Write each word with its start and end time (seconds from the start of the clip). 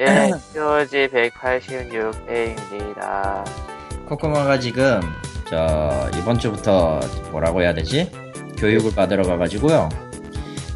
예, 0.00 0.06
POG 0.54 1.08
186회입니다. 1.08 3.44
코코마가 4.08 4.58
지금 4.58 4.98
저 5.44 6.08
이번 6.18 6.38
주부터 6.38 7.00
뭐라고 7.30 7.60
해야 7.60 7.74
되지? 7.74 8.10
교육을 8.56 8.94
받으러 8.94 9.22
가가지고요. 9.24 9.90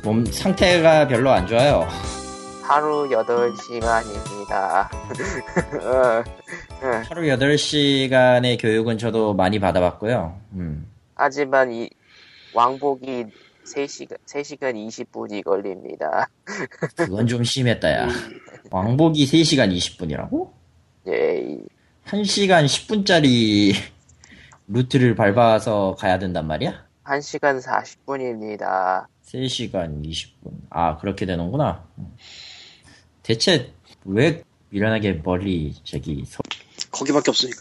몸 0.03 0.27
상태가 0.27 1.09
별로 1.09 1.31
안 1.31 1.47
좋아요. 1.47 1.89
하루 2.65 3.09
8시간입니다. 3.09 4.91
어, 5.83 6.23
하루 7.09 7.23
8시간의 7.23 8.61
교육은 8.61 8.99
저도 8.99 9.33
많이 9.33 9.59
받아봤고요. 9.59 10.39
음. 10.53 10.87
하지만 11.15 11.73
이 11.73 11.89
왕복이 12.53 13.25
3시간, 13.65 14.19
3시간 14.27 14.75
20분이 14.75 15.43
걸립니다. 15.43 16.29
그건 16.97 17.27
좀 17.27 17.43
심했다, 17.43 17.91
야. 17.91 18.09
왕복이 18.71 19.25
3시간 19.27 19.75
20분이라고? 19.77 20.51
예, 21.09 21.39
이- 21.41 21.59
1시간 22.07 22.65
10분짜리 22.67 23.75
루트를 24.69 25.15
밟아서 25.15 25.95
가야 25.99 26.19
된단 26.19 26.47
말이야? 26.47 26.85
1시간 27.05 27.61
40분입니다. 27.63 29.07
3시간 29.27 30.03
20분. 30.05 30.53
아, 30.71 30.97
그렇게 30.99 31.27
되는구나. 31.27 31.85
대체 33.23 33.73
왜 34.05 34.43
미련하게 34.71 35.21
멀리 35.25 35.75
저기 35.85 36.25
서- 36.27 36.41
거기밖에 36.91 37.31
없으니까. 37.31 37.59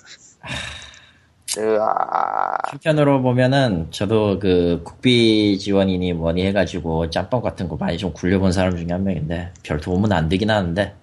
으아, 1.58 2.58
한편으로 2.64 3.22
보면은 3.22 3.88
저도 3.92 4.40
그 4.40 4.82
국비 4.84 5.58
지원이니 5.60 6.14
뭐니 6.14 6.46
해가지고 6.48 7.10
짬뽕 7.10 7.42
같은 7.42 7.68
거 7.68 7.76
많이 7.76 7.98
좀 7.98 8.12
굴려본 8.14 8.52
사람 8.52 8.76
중에 8.76 8.88
한 8.90 9.04
명인데 9.04 9.52
별 9.64 9.80
도움은 9.80 10.12
안 10.12 10.30
되긴 10.30 10.50
하는데 10.50 10.96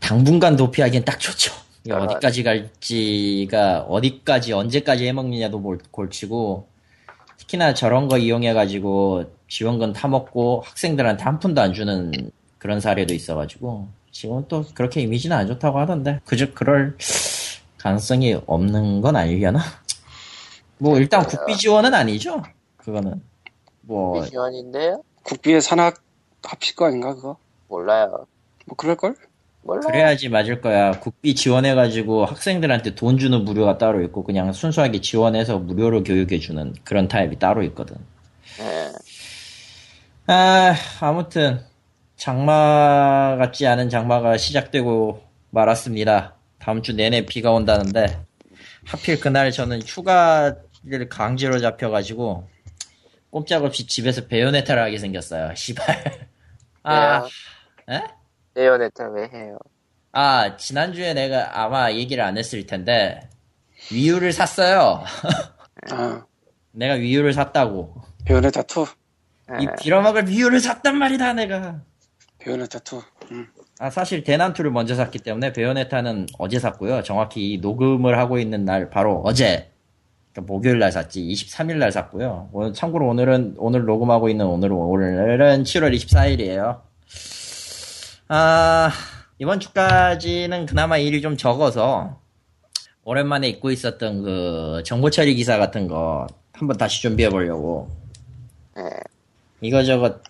당분간 0.00 0.56
도피하기엔 0.56 1.04
딱 1.04 1.18
좋죠. 1.18 1.52
아. 1.90 1.96
어디까지 1.96 2.42
갈지가 2.42 3.80
어디까지 3.88 4.52
언제까지 4.52 5.06
해먹느냐도 5.08 5.58
몰- 5.58 5.78
골치고 5.90 6.68
특히나 7.38 7.74
저런 7.74 8.08
거 8.08 8.18
이용해가지고 8.18 9.24
지원금 9.48 9.92
타먹고 9.92 10.62
학생들한테 10.64 11.24
한 11.24 11.38
푼도 11.38 11.60
안 11.60 11.72
주는 11.72 12.12
그런 12.58 12.78
사례도 12.78 13.14
있어가지고 13.14 13.88
지금은 14.12 14.44
또 14.48 14.64
그렇게 14.74 15.00
이미지는 15.00 15.36
안 15.36 15.46
좋다고 15.48 15.78
하던데 15.80 16.20
그저 16.24 16.52
그럴 16.52 16.96
가능성이 17.82 18.40
없는 18.46 19.00
건 19.00 19.16
아니려나? 19.16 19.60
뭐 20.78 20.98
일단 20.98 21.26
국비 21.26 21.56
지원은 21.56 21.92
아니죠. 21.92 22.42
그거는 22.76 23.20
뭐 23.80 24.20
미션인데요? 24.20 25.02
국비에 25.24 25.60
산학 25.60 26.00
합칠 26.44 26.76
거 26.76 26.86
아닌가, 26.86 27.14
그거? 27.14 27.36
몰라요. 27.68 28.26
뭐, 28.66 28.76
그럴 28.76 28.96
걸? 28.96 29.16
몰라요. 29.62 29.82
그래야지 29.86 30.28
맞을 30.28 30.60
거야. 30.60 30.92
국비 30.92 31.34
지원해가지고 31.34 32.24
학생들한테 32.24 32.94
돈 32.94 33.18
주는 33.18 33.44
무료가 33.44 33.78
따로 33.78 34.00
있고 34.02 34.22
그냥 34.22 34.52
순수하게 34.52 35.00
지원해서 35.00 35.58
무료로 35.58 36.04
교육해 36.04 36.38
주는 36.38 36.74
그런 36.84 37.08
타입이 37.08 37.38
따로 37.40 37.62
있거든. 37.64 37.96
예. 38.60 38.92
아 40.32 40.74
아무튼 41.00 41.60
장마 42.16 43.36
같지 43.38 43.66
않은 43.66 43.88
장마가 43.88 44.36
시작되고 44.36 45.22
말았습니다. 45.50 46.34
다음 46.62 46.80
주 46.80 46.92
내내 46.92 47.26
비가 47.26 47.50
온다는데 47.50 48.24
하필 48.86 49.18
그날 49.18 49.50
저는 49.50 49.82
휴가를 49.82 51.08
강제로 51.10 51.58
잡혀가지고 51.58 52.48
꼼짝없이 53.30 53.88
집에서 53.88 54.28
베요네타를 54.28 54.80
하게 54.80 54.98
생겼어요. 54.98 55.54
시발. 55.56 56.28
아, 56.84 57.26
에? 57.90 58.02
베요네타 58.54 59.08
왜 59.10 59.28
해요? 59.32 59.58
아, 60.12 60.56
지난주에 60.56 61.14
내가 61.14 61.60
아마 61.60 61.92
얘기를 61.92 62.22
안 62.22 62.36
했을 62.36 62.64
텐데, 62.66 63.28
Wii 63.90 64.06
U를 64.06 64.32
샀어요. 64.32 65.02
아, 65.90 66.26
내가 66.70 66.94
Wii 66.94 67.08
U를 67.08 67.32
샀다고. 67.32 67.94
베요네타 68.26 68.62
2. 68.62 69.62
이 69.62 69.64
예. 69.64 69.76
빌어먹을 69.80 70.28
Wii 70.28 70.40
U를 70.40 70.60
샀단 70.60 70.98
말이다, 70.98 71.32
내가. 71.32 71.80
베요네타 72.38 72.80
2. 72.80 73.02
음. 73.32 73.48
아, 73.82 73.90
사실 73.90 74.22
대난투를 74.22 74.70
먼저 74.70 74.94
샀기 74.94 75.18
때문에 75.18 75.52
베요네타는 75.52 76.26
어제 76.38 76.60
샀고요. 76.60 77.02
정확히 77.02 77.52
이 77.52 77.58
녹음을 77.58 78.16
하고 78.16 78.38
있는 78.38 78.64
날 78.64 78.88
바로 78.90 79.20
어제. 79.24 79.72
그러니까 80.30 80.52
목요일 80.52 80.78
날 80.78 80.92
샀지. 80.92 81.20
23일 81.20 81.78
날 81.78 81.90
샀고요. 81.90 82.48
오늘, 82.52 82.72
참고로 82.74 83.08
오늘은, 83.08 83.56
오늘 83.58 83.84
녹음하고 83.84 84.28
있는 84.28 84.46
오늘은, 84.46 84.76
오늘은 84.76 85.64
7월 85.64 85.92
24일이에요. 85.96 86.80
아, 88.28 88.92
이번 89.40 89.58
주까지는 89.58 90.66
그나마 90.66 90.96
일이 90.98 91.20
좀 91.20 91.36
적어서, 91.36 92.20
오랜만에 93.02 93.48
잊고 93.48 93.72
있었던 93.72 94.22
그 94.22 94.82
정보 94.86 95.10
처리 95.10 95.34
기사 95.34 95.58
같은 95.58 95.88
거 95.88 96.28
한번 96.52 96.76
다시 96.76 97.02
준비해 97.02 97.30
보려고. 97.30 97.90
예. 98.78 98.82
이거저거 99.60 100.20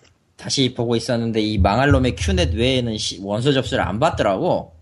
다시 0.43 0.73
보고 0.73 0.97
있었는데 0.97 1.39
이 1.39 1.57
망할 1.57 1.91
놈의 1.91 2.17
큐넷 2.17 2.53
외에는 2.53 2.97
시- 2.97 3.21
원서 3.23 3.53
접수를 3.53 3.81
안 3.81 3.97
받더라고. 3.97 4.73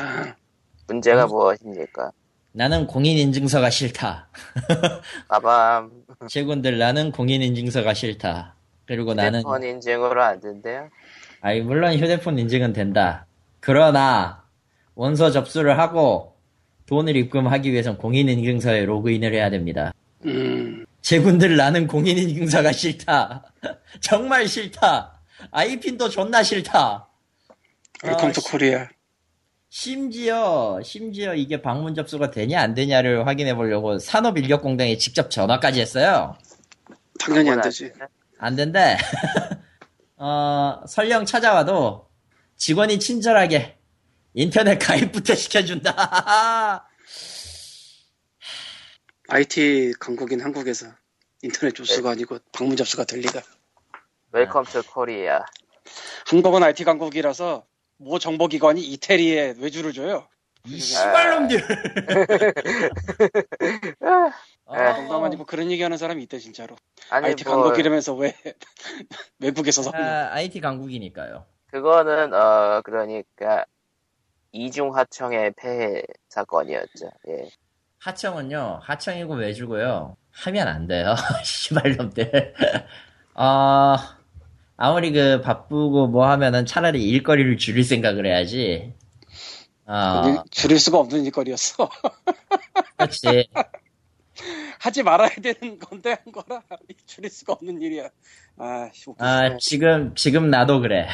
아, 0.00 0.34
문제가 0.86 1.26
무엇입니까? 1.26 2.10
나는 2.52 2.86
공인인증서가 2.86 3.68
싫다. 3.68 4.28
빠밤. 5.28 5.90
제군들 6.30 6.78
나는 6.78 7.12
공인인증서가 7.12 7.92
싫다. 7.92 8.54
그리고 8.86 9.12
나는 9.12 9.40
휴대폰 9.40 9.62
인증으로 9.62 10.22
안 10.22 10.40
된대요? 10.40 10.88
아이 11.42 11.60
물론 11.60 11.92
휴대폰 11.94 12.38
인증은 12.38 12.72
된다. 12.72 13.26
그러나 13.60 14.42
원서 14.94 15.30
접수를 15.30 15.78
하고 15.78 16.34
돈을 16.86 17.14
입금하기 17.14 17.70
위해선 17.72 17.98
공인인증서에 17.98 18.86
로그인을 18.86 19.34
해야 19.34 19.50
됩니다. 19.50 19.92
음, 20.24 20.86
제군들 21.06 21.56
나는 21.56 21.86
공인인증서가 21.86 22.72
싫다. 22.72 23.44
정말 24.02 24.48
싫다. 24.48 25.22
아이핀도 25.52 26.08
존나 26.08 26.42
싫다. 26.42 27.08
Welcome 28.02 28.32
to 28.32 28.40
씨. 28.40 28.50
코리아. 28.50 28.88
심지어 29.68 30.80
심지어 30.82 31.36
이게 31.36 31.62
방문 31.62 31.94
접수가 31.94 32.32
되냐 32.32 32.60
안 32.60 32.74
되냐를 32.74 33.24
확인해 33.24 33.54
보려고 33.54 34.00
산업인력공단에 34.00 34.96
직접 34.96 35.30
전화까지 35.30 35.80
했어요. 35.80 36.36
당연히 37.20 37.50
안 37.50 37.60
되지. 37.60 37.92
안 38.40 38.56
된대. 38.56 38.98
어, 40.18 40.82
설령 40.88 41.24
찾아와도 41.24 42.08
직원이 42.56 42.98
친절하게 42.98 43.76
인터넷 44.34 44.76
가입부터 44.78 45.36
시켜준다. 45.36 46.82
IT 49.28 49.94
강국인 49.98 50.40
한국에서 50.40 50.86
인터넷 51.42 51.74
접수가 51.74 52.10
아니고 52.10 52.38
방문 52.52 52.76
접수가 52.76 53.04
될 53.04 53.20
리가. 53.20 53.42
Welcome 54.32 54.64
to 54.64 54.82
Korea. 54.82 55.44
한국은 56.26 56.62
IT 56.62 56.84
강국이라서 56.84 57.64
모 57.98 58.18
정보기관이 58.18 58.80
이태리에 58.82 59.56
외주를 59.58 59.92
줘요. 59.92 60.28
이 60.66 60.78
씨발놈들. 60.78 61.62
어, 64.64 64.92
농담 64.94 65.24
아니고 65.24 65.44
그런 65.44 65.70
얘기하는 65.70 65.96
사람이 65.96 66.22
있대 66.24 66.38
진짜로. 66.38 66.76
아니, 67.10 67.26
IT 67.26 67.44
뭐, 67.44 67.54
강국이라면서 67.54 68.14
왜 68.14 68.34
외국에서 69.38 69.82
사 69.82 69.92
아, 69.94 70.32
IT 70.34 70.60
강국이니까요. 70.60 71.46
그거는, 71.70 72.34
어, 72.34 72.80
그러니까, 72.84 73.64
이중하청의 74.52 75.54
폐해 75.56 76.02
사건이었죠. 76.28 77.10
예. 77.28 77.48
하청은요, 78.06 78.78
하청이고 78.84 79.34
외주고요. 79.34 80.16
하면 80.30 80.68
안 80.68 80.86
돼요. 80.86 81.16
씨발놈들. 81.42 82.54
어, 83.34 83.96
아무리 84.76 85.10
그 85.10 85.40
바쁘고 85.40 86.06
뭐 86.06 86.28
하면은 86.30 86.66
차라리 86.66 87.02
일거리를 87.08 87.56
줄일 87.56 87.82
생각을 87.82 88.26
해야지. 88.26 88.92
어, 89.86 90.22
일- 90.24 90.38
줄일 90.52 90.78
수가 90.78 90.98
없는 90.98 91.24
일거리였어. 91.24 91.90
그렇지. 92.96 93.48
하지 94.78 95.02
말아야 95.02 95.30
되는 95.42 95.78
건데 95.80 96.10
한 96.22 96.32
거라 96.32 96.62
줄일 97.06 97.28
수가 97.28 97.54
없는 97.54 97.82
일이야. 97.82 98.08
아. 98.58 98.88
아, 99.18 99.56
지금, 99.58 100.14
지금 100.14 100.48
나도 100.50 100.80
그래. 100.80 101.08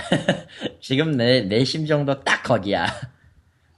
지금 0.83 1.13
내, 1.13 1.41
내 1.41 1.65
심정도 1.65 2.21
딱 2.21 2.43
거기야. 2.43 2.87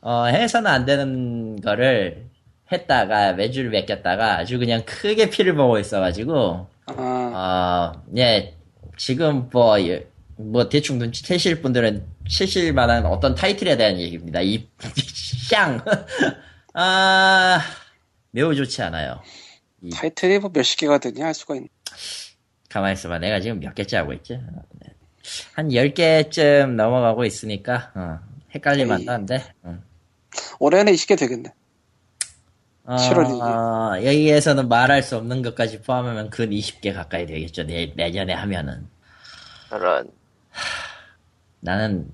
어, 0.00 0.24
해서는 0.24 0.68
안 0.68 0.84
되는 0.84 1.60
거를 1.60 2.33
했다가, 2.74 3.30
외주를 3.30 3.70
맡겼다가 3.70 4.38
아주 4.38 4.58
그냥 4.58 4.82
크게 4.84 5.30
피를 5.30 5.54
보고 5.54 5.78
있어가지고, 5.78 6.66
아, 6.86 7.92
어, 7.96 8.02
예, 8.16 8.54
지금 8.96 9.48
뭐, 9.50 9.80
예, 9.80 10.06
뭐 10.36 10.68
대충 10.68 10.98
눈치채실 10.98 11.62
분들은 11.62 12.04
채실 12.28 12.72
만한 12.72 13.06
어떤 13.06 13.34
타이틀에 13.34 13.76
대한 13.76 13.98
얘기입니다. 13.98 14.40
이, 14.40 14.68
샹! 15.48 15.80
아, 16.74 17.60
매우 18.30 18.54
좋지 18.54 18.82
않아요. 18.82 19.22
타이틀이 19.92 20.38
뭐 20.38 20.50
몇십 20.52 20.80
개가 20.80 20.98
되냐 20.98 21.26
할 21.26 21.34
수가 21.34 21.54
있네. 21.56 21.68
가만히 22.68 22.94
있어봐. 22.94 23.18
내가 23.18 23.40
지금 23.40 23.60
몇 23.60 23.74
개째 23.74 23.98
하고 23.98 24.12
있지? 24.12 24.40
한 25.54 25.68
10개쯤 25.68 26.74
넘어가고 26.74 27.24
있으니까, 27.24 27.92
어, 27.94 28.18
헷갈리면 28.54 29.00
에이. 29.00 29.06
한다는데. 29.06 29.44
응. 29.66 29.82
올해는 30.58 30.92
20개 30.92 31.16
되겠네. 31.18 31.50
어, 32.84 32.96
7월이지. 32.96 33.40
어, 33.40 34.04
여기에서는 34.04 34.68
말할 34.68 35.02
수 35.02 35.16
없는 35.16 35.42
것까지 35.42 35.80
포함하면 35.82 36.30
근 36.30 36.50
20개 36.50 36.92
가까이 36.94 37.26
되겠죠. 37.26 37.64
내, 37.64 37.92
내년에 37.96 38.32
하면은. 38.34 38.88
그런 39.70 40.10
나는 41.60 42.08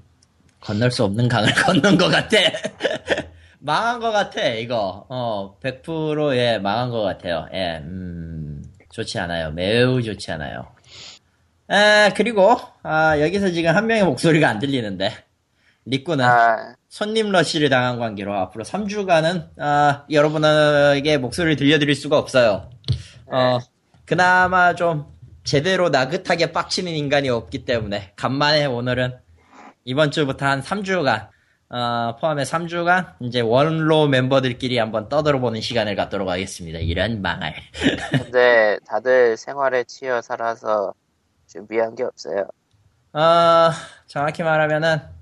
건널 0.61 0.91
수 0.91 1.05
없는 1.05 1.29
강을 1.29 1.53
건넌 1.67 1.99
것 1.99 2.09
같아. 2.09 2.37
망한 3.59 4.01
것 4.01 4.11
같아, 4.13 4.47
이거. 4.47 5.07
어, 5.09 5.59
100% 5.61 6.37
예, 6.37 6.59
망한 6.59 6.91
것 6.91 7.03
같아요. 7.03 7.47
예, 7.53 7.79
음, 7.79 8.63
좋지 8.91 9.19
않아요. 9.19 9.51
매우 9.51 10.03
좋지 10.03 10.31
않아요. 10.33 10.67
아, 11.69 12.11
그리고, 12.17 12.57
아, 12.83 13.21
여기서 13.21 13.51
지금 13.51 13.75
한 13.75 13.87
명의 13.87 14.05
목소리가 14.05 14.49
안 14.49 14.59
들리는데. 14.59 15.13
리꾸는 15.85 16.25
아 16.25 16.75
손님 16.91 17.31
러시를 17.31 17.69
당한 17.71 18.01
관계로 18.01 18.35
앞으로 18.35 18.65
3주간은, 18.65 19.51
아, 19.61 20.05
여러분에게 20.11 21.19
목소리를 21.19 21.55
들려드릴 21.55 21.95
수가 21.95 22.19
없어요. 22.19 22.69
어, 23.27 23.61
그나마 24.05 24.75
좀 24.75 25.07
제대로 25.45 25.89
나긋하게 25.89 26.51
빡치는 26.51 26.91
인간이 26.91 27.29
없기 27.29 27.65
때문에 27.65 28.13
간만에 28.17 28.67
오늘은 28.67 29.17
이번 29.85 30.11
주부터 30.11 30.47
한 30.47 30.63
3주간 30.63 31.29
어, 31.69 32.17
포함해 32.21 32.43
3주간 32.43 33.15
이제 33.21 33.41
원로 33.41 34.09
멤버들끼리 34.09 34.77
한번 34.77 35.09
떠들어보는 35.09 35.61
시간을 35.61 35.95
갖도록 35.95 36.29
하겠습니다. 36.29 36.81
이런 36.81 37.23
망할. 37.23 37.55
근데 38.11 38.79
다들 38.85 39.37
생활에 39.37 39.85
치여 39.85 40.21
살아서 40.23 40.93
준비한 41.47 41.95
게 41.95 42.03
없어요. 42.03 42.49
어, 43.13 43.71
정확히 44.09 44.43
말하면은 44.43 45.20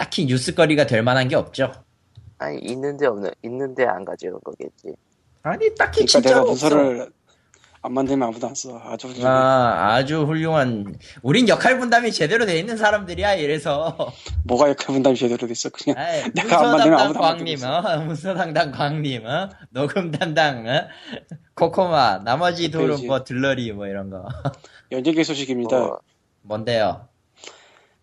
딱히 0.00 0.24
뉴스거리가 0.24 0.86
될 0.86 1.02
만한 1.02 1.28
게 1.28 1.36
없죠. 1.36 1.70
아니 2.38 2.58
있는데 2.60 3.06
없는 3.06 3.30
있는데 3.42 3.84
안 3.84 4.02
가져온 4.06 4.40
거겠지. 4.42 4.94
아니 5.42 5.74
딱히 5.74 6.06
그러니까 6.06 6.06
진짜 6.06 6.28
내가. 6.30 6.42
문서를 6.42 7.12
안 7.82 7.92
만들면 7.92 8.28
아무도 8.28 8.46
안 8.46 8.54
써. 8.54 8.80
아주 8.82 9.08
훌륭해. 9.08 9.26
아, 9.26 9.92
아주 9.94 10.22
훌륭한. 10.22 10.96
우린 11.22 11.48
역할 11.48 11.78
분담이 11.78 12.12
제대로 12.12 12.46
돼 12.46 12.58
있는 12.58 12.78
사람들이야. 12.78 13.34
이래서. 13.34 13.94
뭐가 14.44 14.70
역할 14.70 14.86
분담이 14.86 15.16
제대로 15.16 15.46
됐어. 15.46 15.68
그냥 15.68 15.98
아이, 15.98 16.22
내가 16.34 16.60
안 16.60 16.70
문서 16.70 16.76
만들면 16.76 16.98
담당 16.98 17.00
아무도 17.04 17.24
안 17.24 17.36
광님, 17.36 17.60
만들겠어. 17.60 17.78
어? 17.78 18.04
문서 18.04 18.34
담당 18.34 18.72
광님, 18.72 19.26
어? 19.26 19.48
녹음 19.70 20.10
담당, 20.10 20.66
어? 20.66 20.88
코코마, 21.54 22.18
나머지 22.24 22.70
둘은 22.70 22.84
그래야지. 22.86 23.06
뭐 23.06 23.24
들러리, 23.24 23.72
뭐 23.72 23.86
이런 23.86 24.08
거. 24.10 24.26
연예계 24.92 25.24
소식입니다. 25.24 25.78
뭐, 25.78 26.00
뭔데요? 26.42 27.08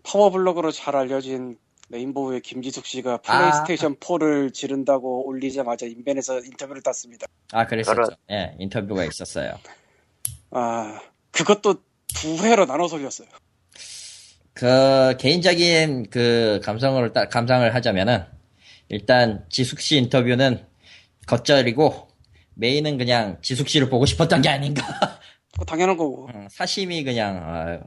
파워블로그로 0.03 0.71
잘 0.71 0.95
알려진 0.95 1.57
레인보우의 1.89 2.41
김지숙 2.41 2.85
씨가 2.85 3.13
아. 3.13 3.37
플레이스테이션 3.39 3.95
4를 3.97 4.53
지른다고 4.53 5.25
올리자마자 5.27 5.85
인벤에서 5.85 6.39
인터뷰를 6.39 6.81
땄습니다. 6.81 7.27
아, 7.53 7.65
그랬었죠. 7.65 8.01
예, 8.31 8.55
인터뷰가 8.59 9.05
있었어요. 9.05 9.57
아, 10.51 10.99
그것도 11.31 11.75
두 12.13 12.37
회로 12.43 12.65
나눠서 12.65 12.97
올렸어요. 12.97 13.27
그, 14.53 15.15
개인적인 15.19 16.09
그 16.09 16.59
감성을, 16.63 17.13
따- 17.13 17.29
감상을 17.29 17.73
하자면은, 17.75 18.25
일단, 18.89 19.45
지숙 19.49 19.79
씨 19.79 19.97
인터뷰는 19.97 20.65
겉절이고, 21.27 22.07
메인은 22.55 22.97
그냥 22.97 23.37
지숙 23.43 23.69
씨를 23.69 23.89
보고 23.89 24.05
싶었던 24.07 24.41
게 24.41 24.49
아닌가. 24.49 24.81
그거 25.53 25.63
당연한 25.65 25.95
거고. 25.95 26.27
음, 26.33 26.47
사심이 26.49 27.03
그냥, 27.03 27.37
아유, 27.43 27.79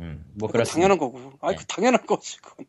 음, 0.00 0.24
뭐 0.34 0.48
그렇습니다. 0.48 0.74
당연한 0.74 0.98
거고. 0.98 1.32
아이, 1.40 1.54
네. 1.54 1.58
그 1.58 1.66
당연한 1.66 2.06
거지. 2.06 2.36
그건. 2.40 2.66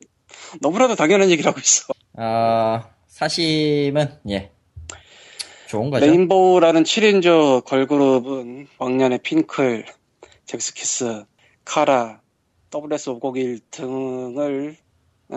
너무나도 0.61 0.95
당연한 0.95 1.29
얘기를 1.29 1.49
하고 1.49 1.59
있어. 1.59 1.93
어, 2.17 2.83
사심은, 3.07 4.19
예. 4.29 4.51
좋은 5.67 5.89
거죠. 5.89 6.05
레인보우라는 6.05 6.83
7인조 6.83 7.65
걸그룹은 7.65 8.67
왕년에 8.77 9.17
핑클, 9.19 9.85
젝스키스, 10.45 11.25
카라, 11.65 12.21
SS501 12.71 13.61
등을 13.71 14.77
에, 15.31 15.35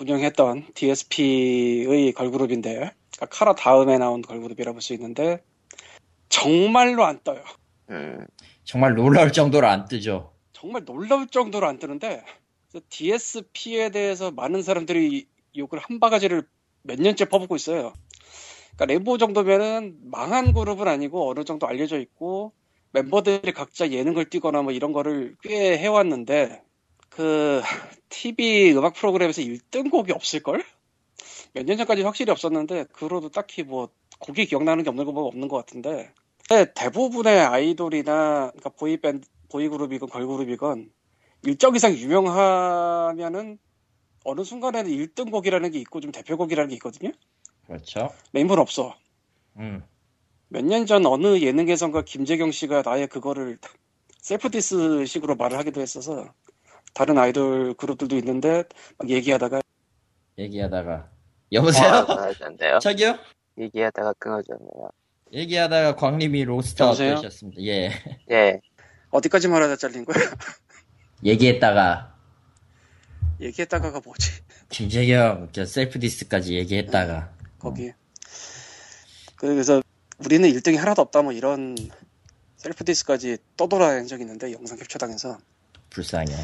운영했던 0.00 0.66
DSP의 0.74 2.12
걸그룹인데 2.12 2.70
그러니까 3.16 3.26
카라 3.30 3.54
다음에 3.54 3.96
나온 3.98 4.22
걸그룹이라 4.22 4.72
볼 4.72 4.80
수 4.80 4.92
있는데 4.94 5.42
정말로 6.28 7.04
안 7.04 7.20
떠요. 7.24 7.42
음, 7.90 8.26
정말 8.64 8.94
놀라울 8.94 9.32
정도로 9.32 9.66
안 9.66 9.86
뜨죠. 9.86 10.32
정말 10.52 10.84
놀라울 10.84 11.26
정도로 11.28 11.66
안 11.66 11.78
뜨는데 11.78 12.22
DSP에 12.88 13.90
대해서 13.90 14.30
많은 14.30 14.62
사람들이 14.62 15.26
욕을 15.56 15.78
한 15.78 16.00
바가지를 16.00 16.46
몇 16.82 17.00
년째 17.00 17.26
퍼붓고 17.26 17.56
있어요. 17.56 17.92
그러니까 18.76 18.86
레인보우 18.86 19.18
정도면은 19.18 19.98
망한 20.10 20.52
그룹은 20.52 20.88
아니고 20.88 21.30
어느 21.30 21.44
정도 21.44 21.66
알려져 21.66 21.98
있고 22.00 22.52
멤버들이 22.92 23.52
각자 23.52 23.90
예능을 23.90 24.26
띄거나 24.30 24.62
뭐 24.62 24.72
이런 24.72 24.92
거를 24.92 25.36
꽤 25.42 25.78
해왔는데 25.78 26.62
그 27.10 27.62
TV 28.08 28.72
음악 28.76 28.94
프로그램에서 28.94 29.42
1등 29.42 29.90
곡이 29.90 30.12
없을걸? 30.12 30.64
몇 31.54 31.64
년 31.66 31.76
전까지 31.76 32.02
확실히 32.02 32.32
없었는데 32.32 32.84
그로도 32.92 33.30
딱히 33.30 33.62
뭐 33.62 33.88
곡이 34.18 34.46
기억나는 34.46 34.84
게 34.84 34.90
없는 34.90 35.04
거 35.04 35.12
보면 35.12 35.28
없는 35.28 35.48
것 35.48 35.56
같은데 35.56 36.12
근데 36.48 36.72
대부분의 36.74 37.40
아이돌이나 37.40 38.50
그러니까 38.50 38.70
보이밴드 38.70 39.28
보이그룹이건 39.50 40.08
걸그룹이건 40.08 40.90
일정 41.46 41.74
이상 41.76 41.92
유명하면은 41.92 43.58
어느 44.24 44.42
순간에는 44.44 44.90
1등 44.90 45.30
곡이라는 45.30 45.70
게 45.70 45.78
있고 45.80 46.00
좀 46.00 46.10
대표곡이라는 46.12 46.68
게 46.68 46.74
있거든요. 46.76 47.12
그렇죠. 47.66 48.10
메인보는 48.32 48.60
없어. 48.62 48.94
음. 49.58 49.82
몇 50.48 50.64
년 50.64 50.86
전 50.86 51.04
어느 51.06 51.38
예능에선가 51.40 52.02
김재경 52.04 52.52
씨가 52.52 52.82
나의 52.84 53.08
그거를 53.08 53.58
self 54.18 54.50
diss 54.50 55.04
식으로 55.06 55.34
말을 55.36 55.58
하기도 55.58 55.80
했어서 55.80 56.32
다른 56.94 57.18
아이돌 57.18 57.74
그룹들도 57.74 58.16
있는데 58.18 58.64
막 58.98 59.10
얘기하다가 59.10 59.60
얘기하다가. 60.38 61.10
여보세요? 61.52 61.88
아. 61.88 62.78
저기요? 62.80 63.18
얘기하다가 63.58 64.12
끊어졌네요. 64.18 64.88
얘기하다가 65.32 65.96
광님이 65.96 66.44
lost 66.44 66.94
되셨습니다. 66.94 67.60
예. 67.62 67.90
예, 68.30 68.60
어디까지 69.10 69.48
말하다 69.48 69.76
잘린 69.76 70.04
거야? 70.04 70.16
얘기했다가, 71.24 72.14
얘기했다가가 73.40 74.00
뭐지? 74.04 74.30
김재경, 74.70 75.48
저 75.52 75.64
self 75.64 75.98
diss까지 75.98 76.54
얘기했다가. 76.54 77.32
거기. 77.58 77.92
그래서 79.36 79.82
우리는 80.18 80.48
1등이 80.48 80.76
하나도 80.76 81.02
없다 81.02 81.22
뭐 81.22 81.32
이런 81.32 81.76
셀프 82.56 82.84
디스까지 82.84 83.38
떠돌아다닌 83.56 84.06
적이 84.06 84.22
있는데 84.22 84.52
영상 84.52 84.78
캡처당해서 84.78 85.38
불쌍해. 85.90 86.34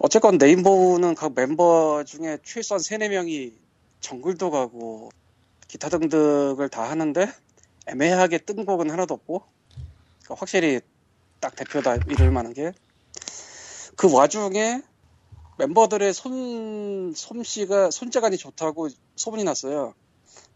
어쨌건 0.00 0.38
네임보우는 0.38 1.14
각 1.14 1.34
멤버 1.34 2.04
중에 2.04 2.38
최소한 2.42 2.80
3, 2.80 2.98
4명이 2.98 3.54
정글도 4.00 4.50
가고 4.50 5.10
기타 5.68 5.88
등등을 5.88 6.68
다 6.68 6.88
하는데 6.88 7.26
애매하게 7.86 8.38
뜬 8.38 8.64
곡은 8.64 8.90
하나도 8.90 9.14
없고 9.14 9.44
그러니까 10.22 10.34
확실히 10.40 10.80
딱 11.40 11.54
대표다 11.56 11.96
이럴 12.08 12.30
만한 12.30 12.52
게 12.52 12.72
그 13.96 14.12
와중에 14.12 14.82
멤버들의 15.58 16.12
손 16.14 17.12
솜씨가 17.14 17.90
손재간이 17.90 18.36
좋다고 18.36 18.88
소문이 19.16 19.44
났어요. 19.44 19.94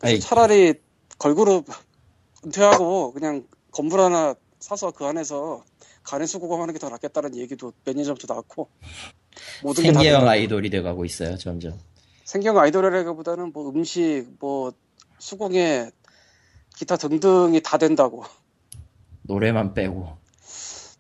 아이. 0.00 0.18
차라리 0.21 0.75
걸그룹 1.18 1.66
은퇴하고 2.45 3.12
그냥 3.12 3.47
건물 3.71 4.00
하나 4.00 4.35
사서 4.61 4.90
그 4.90 5.04
안에서 5.04 5.64
간의 6.02 6.26
수고감하는 6.26 6.73
게 6.75 6.78
더 6.80 6.88
낫겠다는 6.88 7.37
얘기도 7.37 7.73
몇 7.85 7.95
년 7.95 8.04
전부터 8.04 8.33
나왔고 8.33 8.68
모든 9.62 9.85
게다 9.85 10.00
생계형. 10.00 10.28
아이돌이 10.28 10.71
돼가고 10.71 11.04
있어요, 11.04 11.37
점점. 11.37 11.78
생경 12.25 12.59
아이돌이라기보다는 12.59 13.52
뭐 13.52 13.68
음식, 13.71 14.26
뭐 14.40 14.73
수공예, 15.18 15.90
기타 16.76 16.97
등등이 16.97 17.61
다 17.62 17.78
된다고. 17.78 18.25
노래만 19.23 19.75
빼고. 19.75 20.16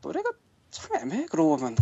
노래가 0.02 0.30
참 0.70 0.96
애매해 0.96 1.26
그러고 1.26 1.56
보면. 1.56 1.76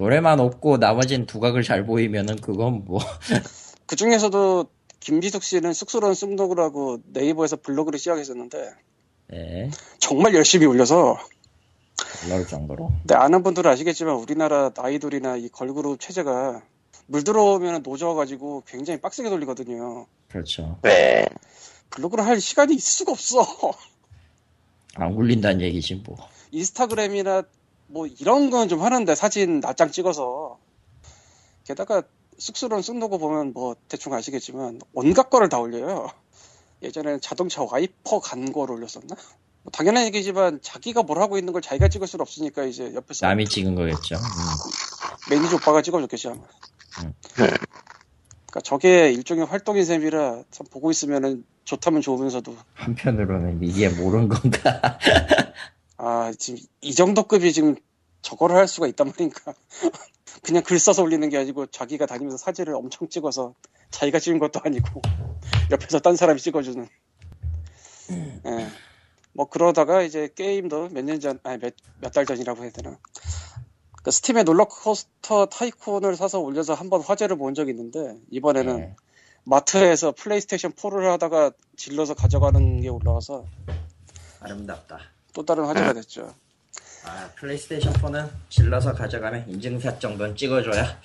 노래만 0.00 0.40
없고 0.40 0.78
나머진 0.78 1.26
두각을 1.26 1.62
잘 1.62 1.84
보이면은 1.84 2.36
그건 2.36 2.86
뭐. 2.86 3.00
그 3.84 3.96
중에서도 3.96 4.66
김지숙 4.98 5.42
씨는 5.42 5.74
쑥스러운 5.74 6.14
하고 6.58 6.98
네이버에서 7.12 7.56
블로그를 7.56 7.98
시작했었는데 7.98 8.70
예. 9.34 9.70
정말 9.98 10.34
열심히 10.34 10.64
올려서 10.64 11.18
놀라울 12.22 12.46
정도로. 12.46 12.90
근데 13.00 13.14
아는 13.14 13.42
분들은 13.42 13.70
아시겠지만 13.70 14.14
우리나라 14.14 14.70
아이돌이나 14.74 15.36
이 15.36 15.50
걸그룹 15.50 16.00
체제가 16.00 16.62
물 17.06 17.22
들어오면 17.22 17.82
노져가지고 17.82 18.62
굉장히 18.66 19.02
빡세게 19.02 19.28
돌리거든요. 19.28 20.06
그렇죠. 20.28 20.78
네. 20.82 21.26
블로그를 21.90 22.24
할 22.24 22.40
시간이 22.40 22.74
있을 22.74 22.90
수가 22.90 23.12
없어. 23.12 23.44
안 24.96 25.14
굴린다는 25.14 25.60
얘기지, 25.60 25.96
뭐. 25.96 26.16
인스타그램이나 26.52 27.42
뭐 27.90 28.06
이런 28.06 28.50
건 28.50 28.68
좀 28.68 28.82
하는데 28.82 29.14
사진 29.14 29.60
낱장 29.60 29.90
찍어서 29.90 30.58
게다가 31.64 32.02
쑥스러운 32.38 32.82
쑥로그 32.82 33.18
보면 33.18 33.52
뭐 33.52 33.74
대충 33.88 34.14
아시겠지만 34.14 34.80
온갖 34.94 35.28
거를 35.28 35.48
다 35.48 35.58
올려요. 35.58 36.08
예전에는 36.82 37.20
자동차 37.20 37.62
와이퍼 37.62 38.20
간 38.20 38.52
거를 38.52 38.76
올렸었나? 38.76 39.14
뭐 39.62 39.70
당연한 39.72 40.04
얘기지만 40.06 40.60
자기가 40.62 41.02
뭘 41.02 41.18
하고 41.20 41.36
있는 41.36 41.52
걸 41.52 41.60
자기가 41.60 41.88
찍을 41.88 42.06
수는 42.06 42.22
없으니까 42.22 42.64
이제 42.64 42.94
옆에서 42.94 43.26
남이 43.26 43.44
찍은 43.46 43.74
거겠죠. 43.74 44.14
음. 44.16 45.30
매니저 45.30 45.56
오빠가 45.56 45.82
찍어줬겠지 45.82 46.28
아마. 46.28 46.36
음. 47.02 47.12
그러니까 47.34 48.60
저게 48.64 49.12
일종의 49.12 49.44
활동인 49.46 49.84
셈이라 49.84 50.44
참 50.50 50.66
보고 50.70 50.90
있으면은 50.90 51.44
좋다면 51.64 52.00
좋으면서도 52.02 52.56
한편으로는 52.74 53.60
이게 53.62 53.88
모르는 53.90 54.28
건가? 54.28 54.98
아 56.02 56.32
지금 56.38 56.60
이 56.80 56.94
정도 56.94 57.24
급이 57.24 57.52
지금 57.52 57.76
저거를 58.22 58.56
할 58.56 58.66
수가 58.66 58.86
있단 58.86 59.08
말인가? 59.08 59.52
그냥 60.42 60.62
글 60.62 60.78
써서 60.78 61.02
올리는 61.02 61.28
게 61.28 61.36
아니고 61.36 61.66
자기가 61.66 62.06
다니면서 62.06 62.38
사진을 62.38 62.74
엄청 62.74 63.08
찍어서 63.10 63.54
자기가 63.90 64.18
찍은 64.18 64.38
것도 64.38 64.60
아니고 64.64 65.02
옆에서 65.70 65.98
딴 66.00 66.16
사람이 66.16 66.40
찍어주는. 66.40 66.88
예. 68.46 68.68
뭐 69.34 69.46
그러다가 69.46 70.00
이제 70.02 70.30
게임도 70.34 70.88
몇 70.88 71.04
년 71.04 71.20
전, 71.20 71.38
아니 71.42 71.58
몇몇 71.58 72.10
달 72.12 72.24
전이라고 72.24 72.62
해야 72.62 72.70
되나? 72.70 72.98
그 74.02 74.10
스팀에 74.10 74.44
롤러코스터 74.44 75.46
타이쿤을 75.46 76.16
사서 76.16 76.40
올려서 76.40 76.72
한번 76.72 77.02
화제를 77.02 77.36
본 77.36 77.52
적이 77.54 77.72
있는데 77.72 78.16
이번에는 78.30 78.76
네. 78.78 78.96
마트에서 79.44 80.12
플레이스테이션 80.12 80.72
4를 80.72 81.08
하다가 81.10 81.52
질러서 81.76 82.14
가져가는 82.14 82.80
게 82.80 82.88
올라와서 82.88 83.44
아름답다. 84.40 84.98
또 85.32 85.44
다른 85.44 85.64
화제가 85.64 85.92
됐죠. 85.94 86.34
아, 87.04 87.30
플레이스테이션 87.36 87.92
4는 87.94 88.28
질러서 88.50 88.92
가져가면 88.92 89.48
인증샷 89.48 90.00
정도는 90.00 90.36
찍어줘야. 90.36 91.00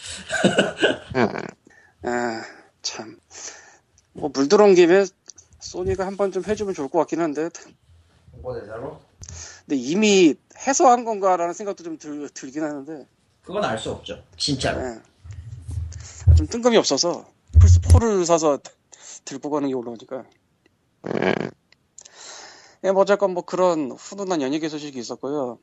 아, 2.03 2.43
참. 2.81 3.17
뭐, 4.13 4.29
물 4.33 4.47
들어온 4.47 4.75
김에 4.75 5.05
소니가 5.59 6.05
한 6.05 6.15
번 6.17 6.31
좀 6.31 6.43
해주면 6.45 6.73
좋을 6.73 6.89
것 6.89 6.99
같긴 6.99 7.21
한데, 7.21 7.49
홍보대사로? 8.33 8.99
근데 9.65 9.75
이미 9.77 10.35
해서 10.67 10.89
한 10.89 11.05
건가라는 11.05 11.53
생각도 11.53 11.83
좀 11.83 11.97
들, 11.97 12.29
들긴 12.29 12.63
하는데, 12.63 13.07
그건 13.43 13.63
알 13.63 13.77
수 13.77 13.91
없죠. 13.91 14.21
진짜로. 14.37 14.81
예. 14.81 14.99
좀 16.35 16.47
뜬금이 16.47 16.77
없어서, 16.77 17.25
플스4를 17.59 18.25
사서 18.25 18.59
들고 19.23 19.49
가는 19.49 19.67
게 19.67 19.73
올라오니까. 19.73 20.23
예, 22.85 22.91
뭐, 22.91 23.01
어쨌건 23.01 23.33
뭐 23.33 23.43
그런 23.43 23.91
훈훈한 23.91 24.41
연예계 24.41 24.69
소식이 24.69 24.99
있었고요. 24.99 25.57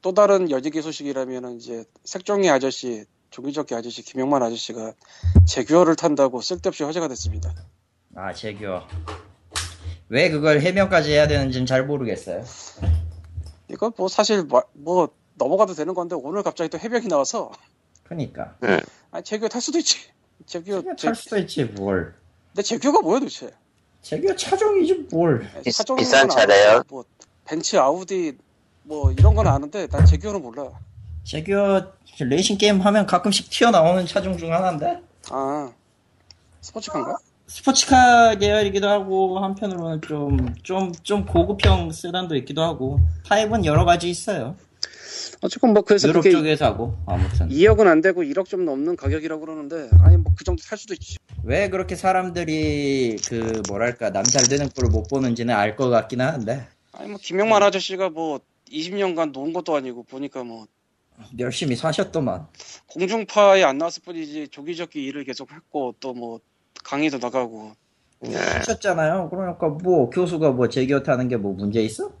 또 0.00 0.14
다른 0.14 0.48
연예계 0.50 0.80
소식이라면 0.80 1.56
이제 1.56 1.84
색종이 2.04 2.48
아저씨, 2.50 3.04
조기적기 3.30 3.74
아저씨, 3.74 4.02
김영만 4.02 4.42
아저씨가 4.44 4.92
제규어를 5.46 5.96
탄다고 5.96 6.40
쓸데없이 6.40 6.84
화제가 6.84 7.08
됐습니다. 7.08 7.52
아, 8.14 8.32
재규어. 8.32 8.86
왜 10.08 10.30
그걸 10.30 10.60
해명까지 10.60 11.10
해야 11.10 11.26
되는지는 11.26 11.66
잘 11.66 11.84
모르겠어요. 11.84 12.44
이거 13.68 13.92
뭐 13.96 14.08
사실 14.08 14.44
마- 14.44 14.62
뭐 14.72 15.08
넘어가도 15.34 15.74
되는 15.74 15.92
건데 15.94 16.14
오늘 16.18 16.42
갑자기 16.42 16.70
또 16.70 16.78
해명이 16.78 17.08
나와서 17.08 17.50
그니까. 18.04 18.56
아 19.10 19.20
재규어 19.20 19.48
탈 19.48 19.60
수도 19.60 19.78
있지. 19.78 19.98
제규어 20.46 20.78
재규어 20.78 20.96
제, 20.96 21.06
탈 21.08 21.14
수도 21.14 21.36
있지, 21.38 21.64
뭘. 21.64 22.14
근데 22.52 22.62
재규어가 22.62 23.02
뭐야 23.02 23.18
도대체? 23.18 23.50
재규어 24.08 24.34
차종이지, 24.34 25.06
뭘. 25.12 25.46
비- 25.62 25.70
차종인 25.70 25.98
비싼 26.02 26.28
건 26.28 26.36
차래요? 26.38 26.82
뭐 26.88 27.04
벤츠, 27.44 27.76
아우디 27.76 28.38
뭐 28.84 29.12
이런 29.12 29.34
건 29.34 29.46
아는데 29.46 29.86
난 29.88 30.06
재규어는 30.06 30.40
몰라. 30.40 30.70
재규어 31.24 31.82
레이싱 32.20 32.56
게임 32.56 32.80
하면 32.80 33.04
가끔씩 33.04 33.50
튀어나오는 33.50 34.06
차종 34.06 34.38
중 34.38 34.50
하나인데? 34.52 35.02
아 35.30 35.70
스포츠카인가? 36.62 37.16
스포츠카 37.48 38.34
계열이기도 38.36 38.88
하고, 38.88 39.38
한편으로는 39.40 40.00
좀, 40.02 40.54
좀, 40.62 40.92
좀 41.02 41.24
고급형 41.24 41.92
세단도 41.92 42.36
있기도 42.36 42.62
하고, 42.62 43.00
타입은 43.26 43.64
여러 43.64 43.84
가지 43.86 44.08
있어요. 44.10 44.54
어쨌건 45.40 45.72
뭐 45.72 45.82
그래서 45.82 46.08
유럽 46.08 46.22
쪽에서 46.22 46.64
하고, 46.66 46.94
아무튼. 47.06 47.48
2억은 47.48 47.86
안 47.86 48.00
되고 48.00 48.22
1억 48.22 48.46
좀 48.46 48.64
넘는 48.64 48.96
가격이라고 48.96 49.40
그러는데 49.40 49.88
아니 50.02 50.16
뭐 50.16 50.32
그 50.36 50.44
정도 50.44 50.62
살 50.62 50.78
수도 50.78 50.94
있지. 50.94 51.16
왜 51.44 51.68
그렇게 51.70 51.96
사람들이 51.96 53.16
그 53.28 53.62
뭐랄까 53.68 54.10
남잘 54.10 54.44
되는 54.48 54.68
꼴을 54.68 54.90
못 54.90 55.08
보는지는 55.08 55.54
알 55.54 55.76
것 55.76 55.88
같긴 55.88 56.20
하는데 56.20 56.66
아니 56.92 57.08
뭐 57.10 57.18
김영만 57.20 57.62
아저씨가 57.62 58.10
뭐 58.10 58.40
20년간 58.70 59.32
놓은 59.32 59.52
것도 59.52 59.74
아니고 59.76 60.02
보니까 60.04 60.44
뭐 60.44 60.66
열심히 61.38 61.74
사셨더만 61.76 62.46
공중파에 62.88 63.64
안 63.64 63.78
나왔을 63.78 64.02
뿐이지 64.04 64.48
조기적기 64.48 65.02
일을 65.04 65.24
계속 65.24 65.50
했고 65.52 65.94
또 66.00 66.12
뭐 66.14 66.40
강의도 66.84 67.18
나가고 67.18 67.72
하셨잖아요 68.32 69.28
그러니까 69.30 69.68
뭐 69.68 70.10
교수가 70.10 70.50
뭐 70.52 70.68
제기어 70.68 71.02
타는 71.02 71.28
게 71.28 71.36
뭐 71.36 71.52
문제 71.54 71.80
있어? 71.82 72.12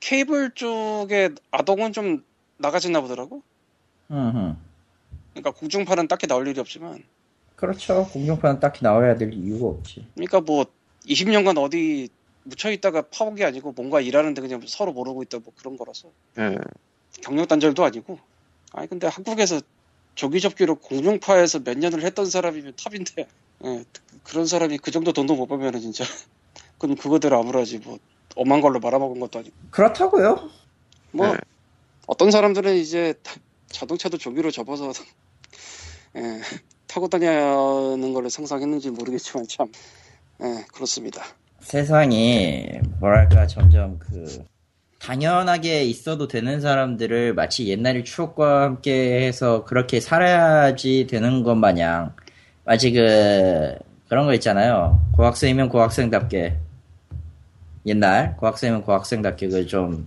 케이블 0.00 0.50
쪽에 0.54 1.30
아동은 1.50 1.92
좀 1.92 2.24
나가지나 2.58 3.00
보더라고. 3.00 3.42
응 4.10 4.56
그러니까 5.32 5.50
공중파는 5.52 6.08
딱히 6.08 6.26
나올 6.26 6.46
일이 6.46 6.60
없지만, 6.60 7.02
그렇죠. 7.56 8.06
공중파는 8.12 8.60
딱히 8.60 8.84
나와야 8.84 9.16
될 9.16 9.32
이유가 9.32 9.66
없지. 9.66 10.06
그러니까 10.14 10.40
뭐 10.40 10.66
20년간 11.06 11.58
어디 11.58 12.08
묻혀 12.44 12.70
있다가 12.70 13.02
파온 13.02 13.34
게 13.34 13.44
아니고 13.44 13.72
뭔가 13.72 14.00
일하는데 14.00 14.40
그냥 14.40 14.60
서로 14.66 14.92
모르고 14.92 15.22
있다 15.22 15.38
뭐 15.38 15.52
그런 15.56 15.76
거라서. 15.76 16.10
음. 16.38 16.58
경력 17.22 17.48
단절도 17.48 17.84
아니고. 17.84 18.18
아니 18.72 18.88
근데 18.88 19.06
한국에서 19.06 19.60
조기 20.14 20.40
접기로 20.40 20.76
공중파에서 20.76 21.60
몇 21.60 21.78
년을 21.78 22.02
했던 22.02 22.26
사람이면 22.26 22.74
탑인데, 22.82 23.28
예, 23.64 23.84
그런 24.24 24.46
사람이 24.46 24.78
그 24.78 24.90
정도 24.90 25.12
돈도 25.12 25.36
못 25.36 25.46
벌면은 25.46 25.80
진짜. 25.80 26.04
그럼 26.78 26.96
그거대로 26.96 27.38
아무라지 27.38 27.78
뭐 27.78 27.98
엄한 28.36 28.60
걸로 28.60 28.78
말아먹은 28.80 29.20
것도 29.20 29.38
아니고. 29.40 29.54
그렇다고요 29.70 30.50
뭐 31.12 31.28
네. 31.32 31.38
어떤 32.06 32.30
사람들은 32.30 32.74
이제 32.76 33.14
타- 33.22 33.34
자동차도 33.68 34.18
조기로 34.18 34.50
접어서 34.50 34.90
예, 36.16 36.40
타고 36.86 37.08
다니는 37.08 38.12
걸로 38.12 38.28
상상했는지 38.28 38.90
모르겠지만 38.90 39.46
참 39.48 39.66
예, 40.42 40.64
그렇습니다. 40.72 41.22
세상이 41.60 42.80
뭐랄까 43.00 43.46
점점 43.46 43.98
그 43.98 44.44
당연하게 44.98 45.84
있어도 45.84 46.28
되는 46.28 46.60
사람들을 46.60 47.34
마치 47.34 47.68
옛날의 47.68 48.04
추억과 48.04 48.62
함께 48.62 49.26
해서 49.26 49.64
그렇게 49.64 50.00
살아야지 50.00 51.06
되는 51.08 51.42
것 51.42 51.54
마냥 51.54 52.14
마치 52.64 52.92
그 52.92 53.74
그런 54.08 54.26
거 54.26 54.34
있잖아요 54.34 55.00
고학생이면 55.16 55.68
고학생답게 55.70 56.56
옛날 57.86 58.36
고학생이면 58.36 58.82
고학생답게 58.82 59.48
그좀 59.48 60.06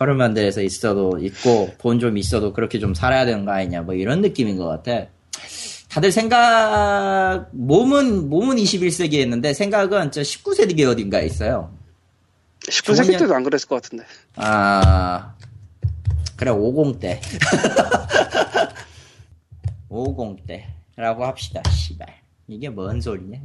허름한 0.00 0.34
데에서 0.34 0.60
있어도 0.62 1.18
있고 1.20 1.72
돈 1.78 1.98
좀 2.00 2.16
있어도 2.18 2.52
그렇게 2.52 2.78
좀 2.78 2.94
살아야 2.94 3.24
되는 3.24 3.44
거 3.44 3.52
아니냐 3.52 3.82
뭐 3.82 3.94
이런 3.94 4.20
느낌인 4.20 4.56
것 4.56 4.66
같아. 4.66 5.06
다들 5.88 6.10
생각 6.10 7.48
몸은 7.52 8.28
몸은 8.28 8.56
21세기에 8.56 9.14
있는데 9.22 9.54
생각은 9.54 10.10
저 10.10 10.22
19세기 10.22 10.84
어딘가 10.88 11.20
에 11.20 11.26
있어요. 11.26 11.72
19세기 12.68 13.06
좋은 13.06 13.18
때도 13.18 13.34
안 13.34 13.44
그랬을 13.44 13.68
것 13.68 13.80
같은데. 13.82 14.04
아 14.36 15.34
그래 16.36 16.50
50대. 16.50 17.20
50대라고 19.90 20.64
합시다 21.20 21.62
씨발. 21.70 22.08
이게 22.48 22.68
뭔 22.68 23.00
소리냐? 23.00 23.38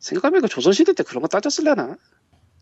생각해보니까 0.00 0.48
조선시대 0.48 0.92
때 0.94 1.02
그런 1.02 1.22
거 1.22 1.28
따졌을려나? 1.28 1.96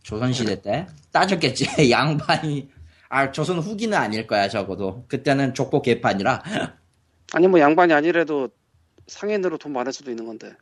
조선시대 0.02 0.62
때 0.62 0.86
따졌겠지 1.12 1.66
양반이 1.90 2.68
아 3.08 3.30
조선 3.32 3.58
후기는 3.58 3.96
아닐 3.96 4.26
거야 4.26 4.48
적어도 4.48 5.04
그때는 5.08 5.54
족보 5.54 5.82
개판이라 5.82 6.42
아니 7.32 7.46
뭐 7.48 7.60
양반이 7.60 7.92
아니래도 7.92 8.48
상인으로 9.06 9.58
돈 9.58 9.72
많을 9.72 9.92
수도 9.92 10.10
있는 10.10 10.24
건데. 10.26 10.52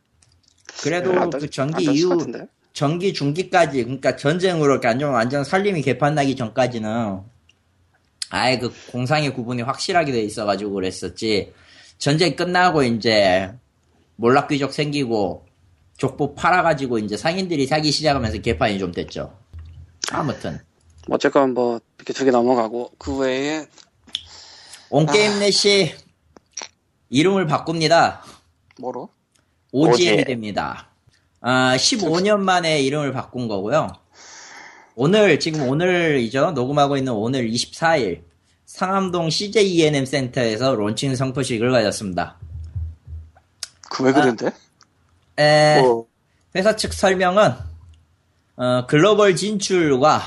그래도 0.81 1.11
안 1.19 1.29
따- 1.29 1.37
그안 1.37 1.49
전기 1.51 1.83
이후 1.85 2.09
같은데. 2.09 2.47
전기 2.73 3.13
중기까지 3.13 3.83
그러니까 3.83 4.15
전쟁으로 4.15 4.73
이렇게 4.73 4.87
완전 4.87 5.11
완전 5.11 5.43
살림이 5.43 5.81
개판나기 5.81 6.35
전까지는 6.35 7.21
아예 8.29 8.57
그 8.59 8.71
공상의 8.91 9.33
구분이 9.33 9.63
확실하게 9.63 10.11
돼 10.11 10.21
있어가지고 10.21 10.71
그랬었지 10.73 11.53
전쟁 11.97 12.35
끝나고 12.35 12.83
이제 12.83 13.51
몰락귀족 14.17 14.71
생기고 14.73 15.45
족보 15.99 16.33
팔아가지고 16.33 16.97
이제 16.99 17.17
상인들이 17.17 17.67
사기 17.67 17.91
시작하면서 17.91 18.39
개판이 18.39 18.79
좀 18.79 18.91
됐죠. 18.91 19.37
아무튼 20.11 20.59
뭐 21.07 21.15
어쨌건 21.15 21.53
뭐 21.53 21.79
이렇게 21.97 22.13
두 22.13 22.25
개 22.25 22.31
넘어가고 22.31 22.93
그 22.97 23.17
외에 23.17 23.67
온게임넷이 24.89 25.93
이름을 27.09 27.45
바꿉니다. 27.47 28.23
뭐로? 28.79 29.09
OGM이 29.71 29.93
OGM. 29.93 30.23
됩니다. 30.25 30.89
아, 31.41 31.75
15년 31.77 32.39
만에 32.39 32.81
이름을 32.81 33.11
바꾼 33.11 33.47
거고요. 33.47 33.89
오늘, 34.95 35.39
지금 35.39 35.67
오늘이죠. 35.67 36.51
녹음하고 36.51 36.97
있는 36.97 37.13
오늘 37.13 37.49
24일, 37.49 38.23
상암동 38.65 39.29
CJ 39.29 39.65
ENM 39.75 40.05
센터에서 40.05 40.75
론칭 40.75 41.15
성포식을 41.15 41.71
가졌습니다. 41.71 42.37
왜 44.01 44.11
그런데? 44.11 44.51
에, 45.39 45.81
뭐, 45.81 46.05
회사 46.55 46.75
측 46.75 46.93
설명은 46.93 47.53
어, 48.57 48.85
글로벌 48.87 49.35
진출과 49.35 50.21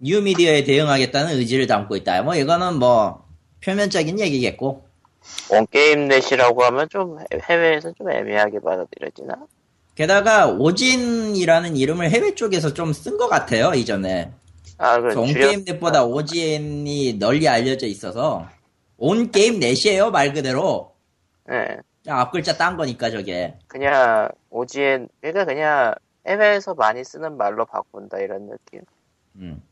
뉴미디어에 0.00 0.64
대응하겠다는 0.64 1.36
의지를 1.36 1.66
담고 1.66 1.96
있다. 1.96 2.22
뭐 2.22 2.34
이거는 2.34 2.76
뭐 2.76 3.24
표면적인 3.64 4.18
얘기겠고 4.18 4.84
온게임 5.50 6.08
넷이라고 6.08 6.64
하면 6.64 6.88
좀 6.88 7.18
해- 7.20 7.24
해외에서 7.48 7.92
좀 7.92 8.10
애매하게 8.10 8.60
받아들여지나? 8.60 9.34
게다가 9.94 10.46
오진이라는 10.48 11.76
이름을 11.76 12.10
해외 12.10 12.34
쪽에서 12.34 12.72
좀 12.72 12.92
쓴 12.94 13.18
것 13.18 13.28
같아요 13.28 13.74
이전에 13.74 14.32
아, 14.78 14.98
그 14.98 15.12
온게임 15.20 15.64
넷보다 15.66 16.04
오진이 16.04 17.18
널리 17.18 17.46
알려져 17.48 17.86
있어서 17.86 18.48
온게임 18.96 19.60
넷이에요 19.60 20.10
말 20.10 20.32
그대로 20.32 20.92
예. 21.52 21.76
그냥 22.10 22.22
앞글자 22.22 22.56
딴 22.56 22.76
거니까 22.76 23.08
저게 23.08 23.54
그냥 23.68 24.28
오지엔 24.50 25.08
그러니까 25.20 25.44
그냥 25.44 25.94
해외에서 26.26 26.74
많이 26.74 27.04
쓰는 27.04 27.36
말로 27.36 27.64
바꾼다 27.64 28.18
이런 28.18 28.48
느낌. 28.48 28.80
음. 29.36 29.62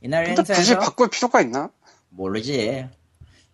이날 0.00 0.24
근데 0.24 0.40
굳이 0.42 0.52
행사에서 0.54 0.78
바꿀 0.80 1.10
필요가 1.10 1.42
있나? 1.42 1.68
모르지. 2.08 2.88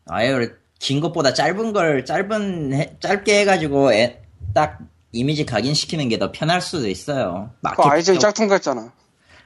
아유, 0.07 0.52
긴 0.78 1.00
것보다 1.00 1.35
짧은 1.35 1.73
걸, 1.73 2.04
짧은, 2.04 2.73
해- 2.75 2.97
짧게 3.00 3.40
해가지고, 3.40 3.92
애- 3.92 4.23
딱, 4.54 4.78
이미지 5.11 5.45
각인시키는 5.45 6.09
게 6.09 6.18
더 6.18 6.30
편할 6.30 6.61
수도 6.61 6.87
있어요. 6.88 7.50
그거 7.61 7.83
마케팅. 7.83 7.90
IJ 7.90 8.18
짝퉁 8.21 8.47
같잖아. 8.49 8.92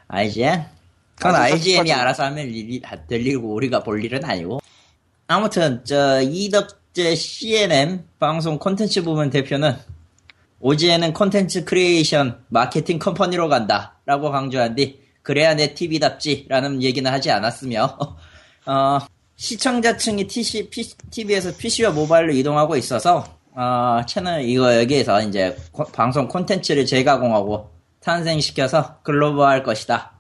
IGN? 0.09 0.65
그건 1.17 1.35
IGN이. 1.37 1.93
알아서 1.93 2.25
하면 2.25 2.47
일이, 2.47 2.81
될 3.09 3.21
일이고, 3.23 3.53
우리가 3.55 3.83
볼 3.83 4.05
일은 4.05 4.23
아니고. 4.25 4.61
아무튼, 5.27 5.83
저, 5.85 6.21
이덕 6.21 6.82
재 6.93 7.15
CNM 7.15 8.05
방송 8.19 8.59
콘텐츠 8.59 9.03
부문 9.03 9.31
대표는, 9.31 9.77
오지에는 10.61 11.13
콘텐츠 11.13 11.65
크리에이션 11.65 12.45
마케팅 12.49 12.99
컴퍼니로 12.99 13.49
간다. 13.49 13.97
라고 14.05 14.31
강조한 14.31 14.75
뒤, 14.75 15.01
그래야 15.23 15.55
내 15.55 15.75
TV답지. 15.75 16.47
라는 16.49 16.83
얘기는 16.83 17.11
하지 17.11 17.31
않았으며, 17.31 17.99
어, 18.67 18.99
시청자층이 19.37 20.27
TC, 20.27 20.69
TV에서 21.11 21.57
PC와 21.57 21.91
모바일로 21.93 22.33
이동하고 22.33 22.77
있어서, 22.77 23.25
어, 23.55 24.01
채널, 24.07 24.43
이거 24.43 24.79
여기에서 24.79 25.21
이제 25.23 25.57
코- 25.73 25.85
방송 25.85 26.29
콘텐츠를 26.29 26.85
재가공하고 26.87 27.71
탄생시켜서 28.01 28.99
글로벌할 29.03 29.63
것이다. 29.63 30.13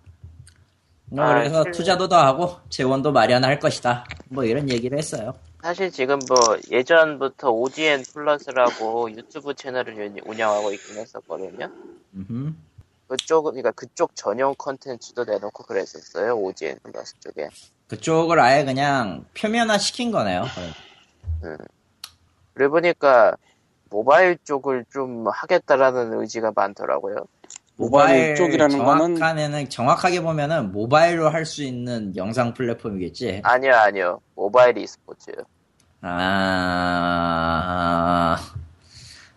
어, 1.12 1.21
아, 1.21 1.35
그래서 1.35 1.62
실- 1.64 1.73
투자도 1.73 2.09
더 2.09 2.17
하고 2.19 2.57
재원도 2.71 3.12
마련할 3.12 3.59
것이다. 3.59 4.05
뭐 4.31 4.45
이런 4.45 4.71
얘기를 4.71 4.97
했어요. 4.99 5.35
사실 5.62 5.90
지금 5.92 6.19
뭐 6.28 6.37
예전부터 6.71 7.50
OGN 7.50 8.02
플러스라고 8.12 9.11
유튜브 9.12 9.54
채널을 9.54 9.95
운- 9.95 10.19
운영하고 10.26 10.73
있긴 10.73 10.97
했었거든요. 10.99 11.71
음흠. 12.14 12.52
그쪽 13.07 13.42
그러니까 13.45 13.71
그쪽 13.73 14.16
전용 14.16 14.54
컨텐츠도 14.59 15.25
내놓고 15.25 15.64
그랬었어요. 15.64 16.35
OGN 16.37 16.78
플러스 16.83 17.14
쪽에. 17.21 17.49
그쪽을 17.87 18.40
아예 18.40 18.64
그냥 18.64 19.25
표면화 19.38 19.78
시킨 19.78 20.11
거네요. 20.11 20.45
그래 22.54 22.69
보니까 22.69 23.37
모바일 23.90 24.38
쪽을 24.45 24.87
좀 24.92 25.26
하겠다라는 25.28 26.19
의지가 26.21 26.52
많더라고요. 26.57 27.16
모바일 27.76 28.35
쪽이라는 28.37 28.78
거는- 28.78 29.16
정확하게는 29.16 29.69
정확하게 29.69 30.23
보면은 30.23 30.73
모바일로 30.73 31.28
할 31.31 31.45
수 31.45 31.62
있는 31.62 32.14
영상 32.16 32.54
플랫폼이겠지. 32.54 33.40
아니요, 33.45 33.75
아니요. 33.75 34.21
모바일 34.52 34.76
e스포츠요. 34.76 35.37
아, 36.02 37.16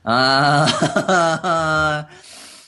아, 0.03 0.65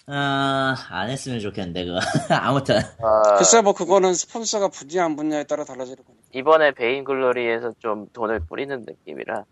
아, 0.07 0.75
안 0.89 1.09
했으면 1.09 1.41
좋겠는데, 1.41 1.83
그거. 1.85 1.99
아무튼. 2.41 2.77
어, 2.77 3.35
글쎄 3.37 3.61
뭐 3.61 3.73
그거는 3.73 4.13
스폰서가 4.13 4.69
붙냐 4.69 5.03
안 5.03 5.17
붙냐에 5.17 5.43
따라 5.43 5.65
달라지는 5.65 6.05
거니까. 6.05 6.23
이번에 6.33 6.71
베인 6.71 7.03
글로리에서 7.03 7.73
좀 7.79 8.07
돈을 8.13 8.39
뿌리는 8.39 8.85
느낌이라 8.87 9.43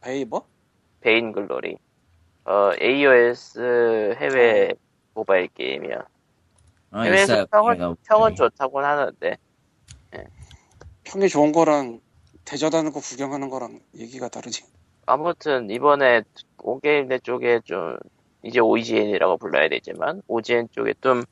베이버? 0.00 0.42
베인 1.00 1.32
글로리. 1.32 1.76
어, 2.46 2.70
AOS 2.80 4.14
해외 4.18 4.72
모바일 5.12 5.48
게임이야. 5.48 5.98
어, 6.92 7.00
해외에서 7.00 7.32
있어요. 7.34 7.46
평은. 7.46 7.96
평은 8.08 8.34
좋다곤 8.36 8.84
하는데 8.84 9.36
평이 11.04 11.28
좋은 11.28 11.52
거랑 11.52 12.00
대저다는 12.48 12.92
거 12.92 13.00
구경하는 13.00 13.50
거랑 13.50 13.78
얘기가 13.94 14.28
다르지. 14.28 14.64
아무튼 15.04 15.68
이번에 15.68 16.22
온게임넷 16.56 17.18
쪽에 17.18 17.60
좀 17.62 17.98
이제 18.42 18.58
OGN이라고 18.58 19.36
불러야 19.36 19.68
되지만 19.68 20.22
OGN 20.28 20.68
쪽에 20.70 20.94
좀 21.02 21.24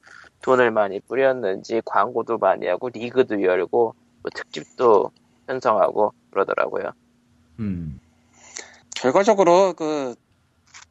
돈을 0.43 0.71
많이 0.73 1.01
뿌렸는지 1.01 1.81
광고도 1.87 2.37
많이 2.37 2.67
하고 2.67 2.91
리그도 2.91 3.43
열고 3.43 3.95
뭐 4.23 4.31
특집도 4.35 5.11
편성하고 5.47 6.13
그러더라고요. 6.31 6.93
음. 7.61 7.99
결과적으로 8.95 9.73
그 9.73 10.15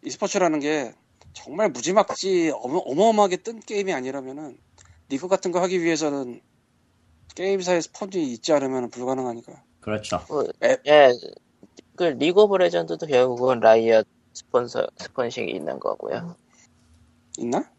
e스포츠라는 0.01 0.59
게 0.59 0.91
정말 1.33 1.69
무지막지 1.69 2.51
어마, 2.55 2.79
어마어마하게 2.79 3.37
뜬 3.37 3.59
게임이 3.59 3.93
아니라면은 3.93 4.57
리그 5.09 5.27
같은 5.27 5.51
거 5.51 5.61
하기 5.61 5.83
위해서는 5.83 6.41
게임사의 7.35 7.83
스폰이 7.83 8.31
있지 8.33 8.53
않으면 8.53 8.89
불가능하니까. 8.89 9.53
그렇죠. 9.85 10.19
뭐, 10.29 10.43
앱. 10.63 10.81
예, 10.87 11.11
그 11.95 12.05
리그 12.05 12.41
오브 12.41 12.57
레전드도 12.57 13.05
결국은 13.05 13.59
라이엇 13.59 14.07
스폰서 14.33 14.87
스폰싱이 14.97 15.51
있는 15.51 15.79
거고요. 15.79 16.35
있나? 17.37 17.71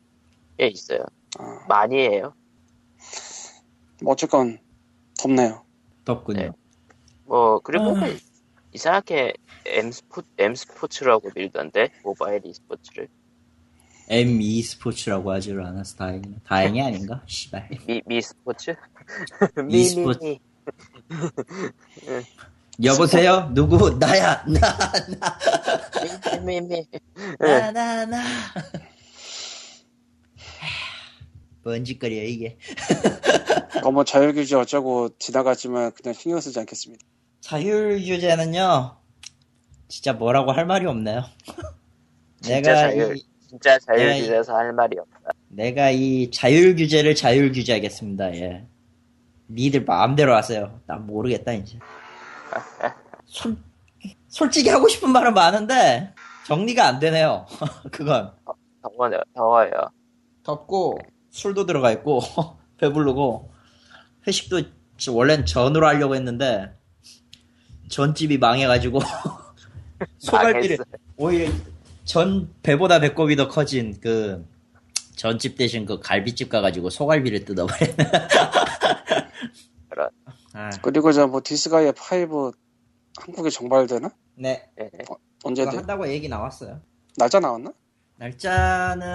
예, 0.61 0.69
있어요. 0.69 1.01
아, 1.37 1.65
많이 1.69 1.97
해요. 1.97 2.33
뭐 4.01 4.13
어쨌건 4.13 4.61
덥네요. 5.19 5.65
덥군요. 6.05 6.41
네. 6.41 6.51
뭐 7.25 7.59
그리고 7.59 7.97
아. 7.97 8.03
이상하게 8.73 9.33
M 9.67 9.91
스포 9.91 10.23
M 10.39 10.55
스포츠라고 10.55 11.31
밀던데 11.35 11.89
모바일 12.05 12.41
e스포츠를 12.47 13.09
M2 14.09 14.63
스포츠라고 14.63 15.33
하지를 15.33 15.67
않아서 15.67 15.97
다행이네. 15.97 16.37
다행이 16.45 16.81
아닌가? 16.81 17.25
씨발. 17.27 17.69
미, 17.89 18.01
미 18.07 18.23
스포츠? 18.23 18.77
미, 22.79 22.89
여보세요? 22.89 23.51
누구? 23.55 23.97
나야, 23.99 24.45
나, 24.47 24.61
나. 25.19 25.39
미, 26.45 26.61
미, 26.61 26.61
미. 26.61 26.87
나, 27.39 27.71
나, 27.73 28.05
나. 28.07 28.23
뭔 31.63 31.85
짓거리야, 31.85 32.23
이게. 32.25 32.59
그거 33.73 33.91
뭐 33.91 34.05
자율규제 34.05 34.57
어쩌고 34.57 35.19
지나갔지만 35.19 35.93
그냥 35.93 36.15
신경 36.15 36.41
쓰지 36.41 36.59
않겠습니다. 36.61 37.05
자율규제는요, 37.41 38.97
진짜 39.89 40.13
뭐라고 40.13 40.53
할 40.53 40.67
말이 40.67 40.87
없네요. 40.87 41.25
진짜 42.41 42.61
내가 42.61 42.75
자율. 42.75 43.17
이, 43.17 43.25
진짜 43.49 43.75
예, 43.75 43.79
자율주의라서 43.79 44.55
할 44.55 44.73
말이 44.73 44.99
없다. 44.99 45.31
내가 45.49 45.91
이 45.91 46.31
자율규제를 46.31 47.15
자율규제하겠습니다, 47.15 48.35
예. 48.37 48.67
니들 49.49 49.85
마음대로 49.85 50.35
하세요. 50.35 50.81
난 50.87 51.07
모르겠다, 51.07 51.53
이제. 51.53 51.79
솔, 53.25 53.57
솔직히 54.29 54.69
하고 54.71 54.89
싶은 54.89 55.11
말은 55.11 55.35
많은데, 55.35 56.15
정리가 56.47 56.87
안 56.87 56.99
되네요. 56.99 57.47
그건. 57.91 58.33
더워요. 58.83 59.21
더워요. 59.35 59.71
덥고, 60.43 60.99
술도 61.31 61.67
들어가 61.67 61.91
있고, 61.93 62.21
배부르고, 62.79 63.51
회식도 64.27 64.63
저- 64.97 65.13
원래는 65.13 65.47
전으로 65.47 65.87
하려고 65.87 66.15
했는데, 66.15 66.73
전집이 67.89 68.39
망해가지고, 68.39 69.01
소갈비를. 70.19 70.79
오히려 71.17 71.51
전, 72.05 72.53
배보다 72.63 73.01
배꼽이 73.01 73.37
더 73.37 73.49
커진 73.49 73.99
그, 74.01 74.47
전집 75.17 75.57
대신 75.57 75.87
그 75.87 75.99
갈비집 75.99 76.51
가가지고 76.51 76.91
소갈비를 76.91 77.45
뜯어버렸네. 77.47 77.97
아, 80.57 80.71
그리고 80.83 81.13
저 81.13 81.27
뭐 81.27 81.41
디스가이아 81.45 81.91
5 81.91 82.53
한국에 83.19 83.51
정발되나? 83.51 84.11
네. 84.37 84.69
예. 84.81 84.91
언제 85.45 85.65
돼? 85.65 85.77
한다고 85.77 86.09
얘기 86.09 86.29
나왔어요. 86.29 86.81
날짜 87.19 87.41
나왔나? 87.41 87.73
날짜는, 88.19 89.07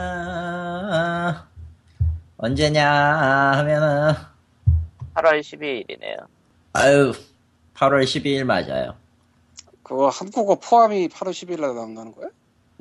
언제냐 2.38 2.88
하면은, 3.58 4.14
8월 5.16 5.40
12일이네요. 5.42 6.28
아유, 6.74 7.12
8월 7.76 8.04
12일 8.04 8.44
맞아요. 8.44 8.96
그거 9.84 10.10
한국어 10.10 10.56
포함이 10.60 11.08
8월 11.10 11.32
10일 11.32 11.60
날 11.62 11.74
나온다는 11.76 12.14
거야? 12.14 12.30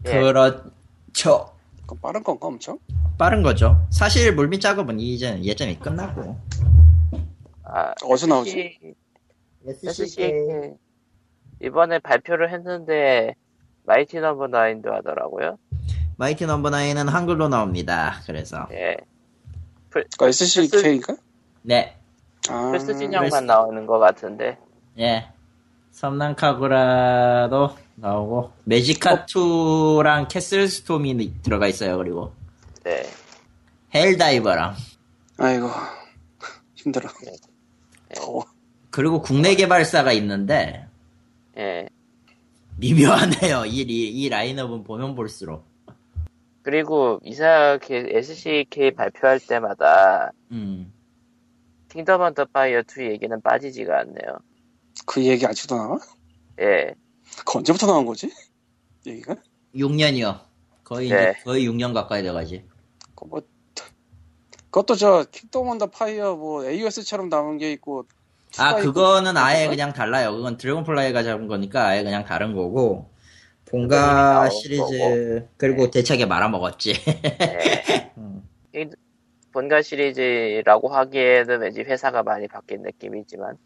예. 0.06 0.10
그렇죠. 0.20 1.54
그럼 1.86 1.98
빠른 2.02 2.22
건가 2.22 2.46
엄청? 2.46 2.78
빠른 3.18 3.42
거죠. 3.42 3.86
사실 3.90 4.34
물밑 4.34 4.60
작업은 4.60 5.00
이제 5.00 5.38
예전에 5.42 5.78
끝났고. 5.78 6.38
아, 7.72 7.94
어디서 8.04 8.26
나오지? 8.26 8.78
SC, 9.66 10.02
SC 10.02 10.74
이번에 11.62 11.98
발표를 11.98 12.52
했는데 12.52 13.34
마이티 13.84 14.18
넘버 14.18 14.48
나인도 14.48 14.92
하더라고요. 14.92 15.58
마이티 16.16 16.46
넘버 16.46 16.70
나인은 16.70 17.08
한글로 17.08 17.48
나옵니다. 17.48 18.20
그래서 18.26 18.66
예. 18.72 18.96
그러니까 19.90 20.28
SCK인가? 20.28 21.16
네, 21.62 21.96
아, 22.48 22.70
플스 22.72 22.96
진영만 22.96 23.46
나오는 23.46 23.86
것 23.86 23.98
같은데. 23.98 24.58
예. 24.98 25.28
섬란 25.92 26.78
카구라도 26.78 27.76
나오고 27.96 28.52
매지카 28.64 29.26
2랑 29.26 30.28
캐슬 30.28 30.68
스톰이 30.68 31.42
들어가 31.42 31.66
있어요. 31.66 31.98
그리고 31.98 32.32
네. 32.84 33.02
헬다이버랑 33.94 34.74
아이고 35.38 35.68
힘들어. 36.74 37.08
네. 37.24 37.32
더워. 38.14 38.44
그리고 38.90 39.20
국내 39.20 39.54
개발사가 39.54 40.12
있는데 40.12 40.86
예. 41.56 41.88
미묘하네요. 42.78 43.66
이, 43.66 43.84
리- 43.84 44.10
이 44.10 44.28
라인업은 44.28 44.84
보면 44.84 45.14
볼수록. 45.14 45.64
그리고 46.62 47.20
이상하게 47.24 48.08
SCK 48.10 48.90
발표할 48.92 49.40
때마다 49.40 50.32
음. 50.50 50.92
킹덤 51.90 52.20
언더 52.20 52.46
파이어 52.46 52.82
2 52.82 53.02
얘기는 53.10 53.40
빠지지가 53.40 54.00
않네요. 54.00 54.38
그 55.06 55.24
얘기 55.24 55.46
아직도 55.46 55.76
나와? 55.76 55.98
예. 56.60 56.94
그 57.46 57.58
언제부터 57.58 57.86
나온 57.86 58.04
거지? 58.06 58.30
얘기가? 59.06 59.36
6년이요. 59.74 60.40
거의 60.84 61.06
이제 61.06 61.14
네. 61.16 61.32
거의 61.44 61.68
6년 61.68 61.94
가까이 61.94 62.22
돼가지. 62.22 62.64
그 63.14 63.24
뭐, 63.24 63.40
그것도 64.70 64.94
저 64.94 65.24
킹덤 65.30 65.68
언더 65.68 65.86
파이어 65.88 66.36
뭐 66.36 66.64
AOS처럼 66.64 67.28
나온 67.28 67.58
게 67.58 67.72
있고 67.72 68.06
아 68.58 68.76
그거는 68.76 69.32
있고, 69.32 69.40
아예 69.40 69.66
그런가? 69.66 69.70
그냥 69.70 69.92
달라요. 69.92 70.32
그건 70.36 70.56
드래곤플라이가 70.56 71.22
잡은 71.22 71.46
거니까 71.48 71.86
아예 71.86 72.02
그냥 72.02 72.24
다른 72.24 72.54
거고. 72.54 73.08
본가 73.66 74.50
시리즈 74.50 75.46
그리고 75.56 75.92
대차게 75.92 76.26
말아먹었지. 76.26 76.92
예. 77.06 78.10
음. 78.18 78.42
본가 79.52 79.82
시리즈라고 79.82 80.88
하기에는 80.88 81.60
왠지 81.60 81.80
회사가 81.80 82.22
많이 82.22 82.46
바뀐 82.46 82.82
느낌이지만 82.82 83.56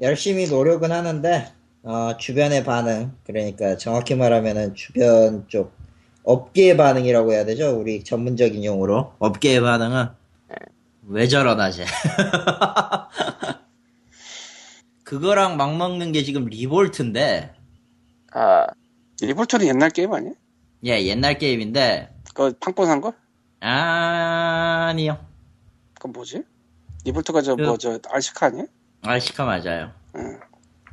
열심히 0.00 0.48
노력은 0.48 0.90
하는데 0.90 1.52
어, 1.82 2.16
주변의 2.16 2.64
반응 2.64 3.12
그러니까 3.24 3.76
정확히 3.76 4.14
말하면은 4.14 4.74
주변 4.74 5.46
쪽 5.48 5.72
업계의 6.24 6.76
반응이라고 6.76 7.32
해야 7.32 7.44
되죠 7.44 7.78
우리 7.78 8.02
전문적인 8.02 8.64
용어로 8.64 9.12
업계의 9.18 9.60
반응은 9.60 10.08
왜 11.08 11.26
저러나 11.26 11.70
쟤 11.70 11.84
그거랑 15.04 15.56
맞먹는 15.56 16.12
게 16.12 16.22
지금 16.22 16.46
리볼트인데 16.46 17.54
아 18.32 18.66
리볼트는 19.20 19.66
옛날 19.66 19.90
게임 19.90 20.12
아니야? 20.12 20.32
예 20.84 21.02
옛날 21.06 21.38
게임인데 21.38 22.14
그 22.34 22.52
팡뻔한 22.60 23.00
거? 23.00 23.14
아니요 23.60 25.18
그건 25.94 26.12
뭐지? 26.12 26.44
리볼트가 27.04 27.40
저 27.42 27.56
그- 27.56 27.62
뭐 27.62 27.76
저 27.78 27.98
RC카 28.10 28.46
아니야? 28.46 28.64
RC카 29.02 29.44
맞아요 29.44 29.92
응. 30.16 30.38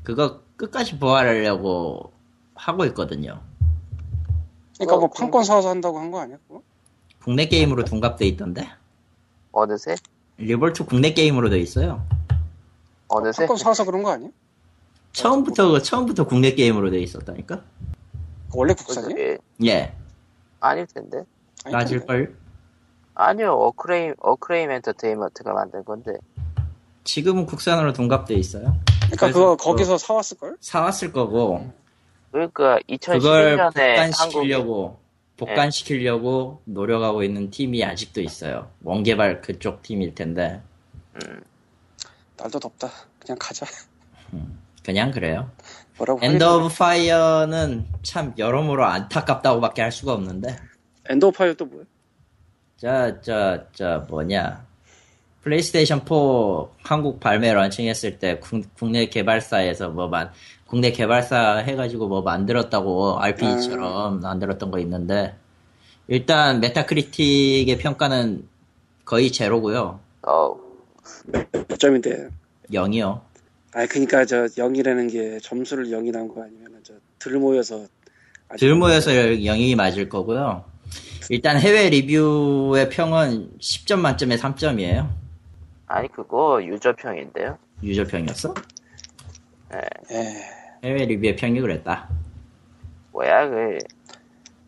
그거 0.03 0.41
끝까지 0.55 0.97
부활하려고 0.97 2.13
하고 2.55 2.85
있거든요 2.85 3.41
그러니까 4.77 4.95
어, 4.95 4.99
뭐 4.99 5.09
그- 5.09 5.19
판권 5.19 5.43
사와서 5.43 5.69
한다고 5.69 5.99
한 5.99 6.09
거 6.11 6.21
아니야? 6.21 6.37
그거? 6.47 6.61
국내 7.21 7.47
게임으로 7.47 7.83
둔갑돼 7.83 8.25
있던데 8.27 8.69
어느새 9.59 9.95
리볼트 10.37 10.85
국내 10.85 11.13
게임으로 11.13 11.49
돼 11.49 11.59
있어요 11.59 12.05
어느새 13.07 13.43
판권 13.43 13.57
사와서 13.57 13.85
그런 13.85 14.03
거 14.03 14.11
아니야? 14.11 14.29
처음부터 15.13 15.79
처음부터 15.81 16.25
국내 16.27 16.53
게임으로 16.55 16.89
돼 16.91 16.99
있었다니까. 16.99 17.61
원래 18.53 18.73
국산이야? 18.73 19.15
예. 19.17 19.37
예, 19.63 19.95
아닐 20.59 20.85
텐데 20.87 21.23
아닐 21.63 21.77
맞을 21.77 21.99
텐데. 21.99 22.05
걸. 22.05 22.35
아니요 23.13 23.51
어크레임 23.53 24.13
어크레임 24.19 24.71
엔터테인먼트가 24.71 25.53
만든 25.53 25.85
건데 25.85 26.13
지금은 27.05 27.45
국산으로 27.45 27.93
둔갑돼 27.93 28.33
있어요. 28.35 28.75
그러니까 29.05 29.27
그거 29.27 29.55
그- 29.55 29.63
거기서 29.63 29.97
사왔을 29.97 30.37
걸? 30.37 30.57
사왔을 30.59 31.13
거고 31.13 31.71
그러니까 32.31 32.79
그걸 33.05 33.57
2011년에 33.57 34.11
한국에 34.19 34.49
복간시키려고 35.37 36.61
노력하고 36.65 37.23
있는 37.23 37.49
팀이 37.51 37.83
아직도 37.83 38.21
있어요. 38.21 38.71
원개발 38.83 39.41
그쪽 39.41 39.81
팀일 39.81 40.15
텐데 40.15 40.61
음, 41.15 41.41
날도 42.37 42.59
덥다. 42.59 42.89
그냥 43.19 43.37
가자. 43.39 43.65
그냥 44.83 45.11
그래요. 45.11 45.49
하겠냐. 46.47 46.65
오브 46.65 46.75
파이어는 46.75 47.87
참 48.03 48.33
여러모로 48.37 48.85
안타깝다고밖에 48.85 49.81
할 49.81 49.91
수가 49.91 50.13
없는데 50.13 50.55
엔더 51.09 51.27
오브 51.27 51.37
파이어 51.37 51.53
또 51.55 51.65
뭐야? 51.65 51.83
저 52.77 53.21
저 53.21 53.67
저 53.73 54.05
뭐냐 54.09 54.65
플레이스테이션 55.45 55.99
4 55.99 56.05
한국 56.83 57.19
발매 57.19 57.53
런칭했을 57.53 58.17
때 58.17 58.39
국, 58.39 58.63
국내 58.77 59.05
개발사에서 59.05 59.89
뭐 59.89 60.07
만, 60.07 60.31
국내 60.65 60.91
개발사 60.91 61.57
해가지고 61.57 62.07
뭐 62.07 62.23
만들었다고 62.23 63.19
RPG처럼 63.19 64.21
만들었던 64.21 64.71
거 64.71 64.79
있는데 64.79 65.35
일단 66.07 66.59
메타크리틱의 66.61 67.77
평가는 67.77 68.47
거의 69.05 69.31
제로고요. 69.31 69.99
어, 70.23 70.55
몇 71.27 71.79
점인데? 71.79 72.29
0이요. 72.71 73.21
아, 73.73 73.85
그니까 73.85 74.25
저 74.25 74.45
0이라는 74.45 75.11
게 75.11 75.37
점수를 75.39 75.85
0이 75.87 76.11
나온 76.11 76.27
거 76.27 76.41
아니면 76.41 76.81
저 76.83 76.93
들 77.19 77.39
모여서 77.39 77.85
아직 78.49 78.65
들 78.65 78.75
모여서 78.75 79.11
0이 79.11 79.75
맞을 79.75 80.09
거고요. 80.09 80.63
일단 81.29 81.59
해외 81.59 81.89
리뷰의 81.89 82.89
평은 82.89 83.51
10점 83.59 83.99
만점에 83.99 84.37
3점이에요 84.37 85.24
아니 85.87 86.07
그거 86.11 86.63
유저평인데요. 86.63 87.57
유저평이었어? 87.83 88.53
예. 89.73 90.41
해외 90.83 91.05
리뷰의 91.05 91.35
평이 91.35 91.59
그랬다 91.61 92.07
뭐야 93.11 93.49
그 93.49 93.77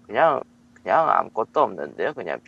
그냥 0.06 0.41
그냥 0.73 1.10
아무것도 1.10 1.62
없는데요. 1.62 2.13
그냥 2.13 2.39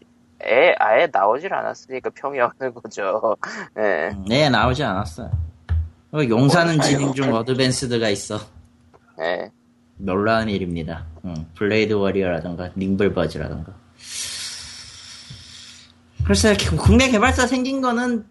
애 0.44 0.74
아예 0.80 1.08
나오질 1.12 1.54
않았으니까 1.54 2.10
평이 2.12 2.40
없는 2.40 2.74
거죠. 2.74 3.36
예. 3.78 4.12
네, 4.28 4.50
나오지 4.50 4.84
않았어요. 4.84 5.30
어, 6.12 6.20
용사는 6.28 6.80
진행 6.80 7.14
중 7.14 7.34
어드밴스드가 7.34 8.10
있어. 8.10 8.40
예. 9.20 9.52
놀라운 9.98 10.48
일입니다. 10.48 11.06
응, 11.26 11.34
블레이드 11.56 11.94
워리어라던가, 11.94 12.72
닝블버즈라던가. 12.76 13.74
글쎄, 16.26 16.56
국내 16.78 17.10
개발사 17.10 17.46
생긴 17.46 17.82
거는 17.82 18.26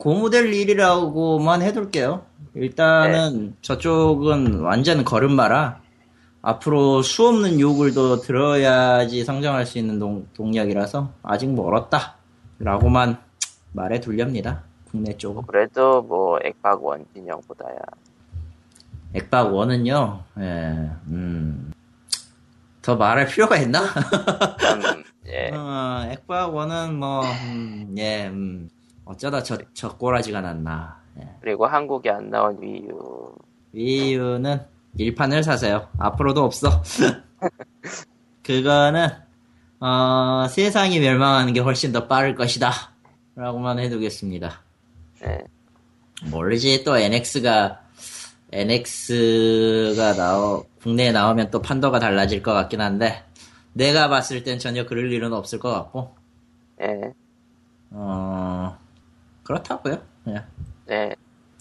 고무될 0.00 0.52
일이라고만 0.52 1.60
해둘게요. 1.60 2.24
일단은 2.54 3.54
저쪽은 3.60 4.60
완전 4.60 5.04
걸음마라 5.04 5.78
앞으로 6.40 7.02
수 7.02 7.28
없는 7.28 7.60
욕을 7.60 7.92
더 7.92 8.16
들어야지 8.16 9.24
성장할 9.24 9.66
수 9.66 9.76
있는 9.76 9.98
동, 9.98 10.26
동력이라서 10.34 11.12
아직 11.22 11.52
멀었다. 11.52 12.16
라고만 12.58 13.18
말해 13.72 14.00
둘렵니다. 14.00 14.62
국내 14.90 15.14
쪽은. 15.16 15.42
그래도 15.42 16.00
뭐 16.00 16.38
액박 16.42 16.82
원 16.82 17.04
진영보다야. 17.14 17.76
액박 19.12 19.52
원은요, 19.52 20.24
예, 20.38 20.90
음, 21.08 21.72
더 22.80 22.96
말할 22.96 23.26
필요가 23.26 23.58
있나? 23.58 23.80
음, 23.82 25.04
예. 25.26 25.50
어, 25.54 26.08
액박 26.10 26.54
원은 26.54 26.94
뭐, 26.94 27.22
음, 27.24 27.94
예, 27.98 28.28
음, 28.28 28.70
어쩌다 29.10 29.42
저, 29.42 29.58
저 29.74 29.96
꼬라지가 29.96 30.40
났나. 30.40 31.00
예. 31.18 31.28
그리고 31.40 31.66
한국에 31.66 32.10
안 32.10 32.30
나온 32.30 32.56
위유. 32.62 33.34
위유는 33.72 34.60
일판을 34.96 35.42
사세요. 35.42 35.88
앞으로도 35.98 36.44
없어. 36.44 36.82
그거는, 38.44 39.08
어, 39.80 40.46
세상이 40.48 41.00
멸망하는 41.00 41.52
게 41.52 41.58
훨씬 41.58 41.90
더 41.90 42.06
빠를 42.06 42.36
것이다. 42.36 42.70
라고만 43.34 43.80
해두겠습니다. 43.80 44.62
예. 45.24 45.38
모르지 46.30 46.84
또 46.84 46.96
NX가 46.96 47.80
NX가 48.52 50.14
나오 50.14 50.64
국내에 50.82 51.12
나오면 51.12 51.50
또 51.50 51.62
판도가 51.62 51.98
달라질 51.98 52.42
것 52.42 52.52
같긴 52.52 52.80
한데 52.80 53.24
내가 53.72 54.08
봤을 54.08 54.44
땐 54.44 54.58
전혀 54.58 54.84
그럴 54.84 55.10
일은 55.12 55.32
없을 55.32 55.58
것 55.58 55.72
같고 55.72 56.14
예. 56.82 57.14
어 57.90 58.76
그렇다고요 59.50 60.00
그냥 60.22 60.46
네. 60.86 61.16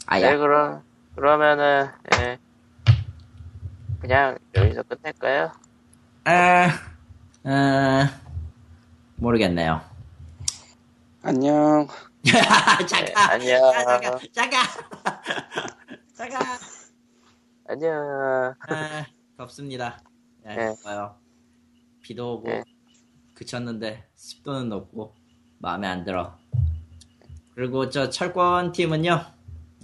아야 0.05 0.29
네, 0.29 0.37
그럼, 0.37 0.83
그러면은, 1.15 1.89
예. 2.19 2.37
그냥 3.99 4.37
여기서 4.55 4.83
끝낼까요? 4.83 5.51
아, 6.25 6.69
아 7.43 8.21
모르겠네요 9.15 9.81
안녕. 11.23 11.87
잠깐 12.87 13.39
네, 13.39 13.55
안녕. 13.55 13.71
잠깐 13.71 14.19
잠깐 14.33 14.61
잠깐 16.13 16.41
안녕. 17.69 18.53
아, 18.67 19.05
덥습니다 19.35 19.99
네, 20.43 20.55
네. 20.55 20.75
좋아요. 20.83 21.15
비도 22.03 22.35
오고 22.35 22.49
네. 22.49 22.63
그쳤는데 23.33 24.07
습도는 24.13 24.69
높고 24.69 25.15
마음에 25.57 25.87
안 25.87 26.03
들어. 26.03 26.37
그리고 27.59 27.89
저 27.89 28.09
철권 28.09 28.71
팀은요. 28.71 29.21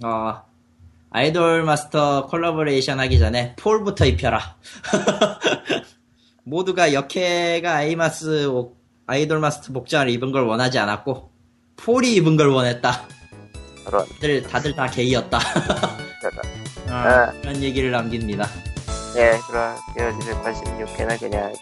어, 0.02 0.42
아이돌 1.10 1.62
마스터 1.64 2.24
콜라보레이션 2.24 2.98
하기 3.00 3.18
전에 3.18 3.54
폴부터 3.56 4.06
입혀라. 4.06 4.56
모두가 6.44 6.94
역해가 6.94 7.74
아이마스 7.74 8.46
옥- 8.46 8.80
아이돌 9.06 9.40
마스터 9.40 9.74
복장을 9.74 10.08
입은 10.08 10.32
걸 10.32 10.44
원하지 10.44 10.78
않았고 10.78 11.30
폴이 11.76 12.14
입은 12.14 12.38
걸 12.38 12.48
원했다. 12.48 13.02
그런 13.84 14.06
다들 14.06 14.42
다들 14.44 14.74
다 14.74 14.86
게이였다. 14.86 15.38
그런. 16.22 16.44
아, 16.88 17.30
그런 17.42 17.62
얘기를 17.62 17.90
남깁니다. 17.90 18.48
예, 19.16 19.38
그럼 19.48 19.76
1월 19.98 20.18
286회는 20.18 21.20
그냥 21.20 21.52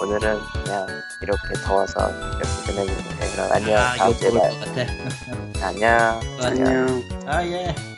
오늘은 0.00 0.40
그냥 0.64 0.86
이렇게 1.20 1.54
더워서 1.64 2.10
이렇게 2.10 2.48
끝내겠는데 2.66 3.30
그럼 3.32 3.52
안녕 3.52 3.78
아, 3.78 3.94
다음 3.96 4.14
주에 4.14 4.30
봐요. 4.30 4.52
안녕 5.62 6.20
안녕. 6.42 7.02
아, 7.26 7.44
예. 7.44 7.93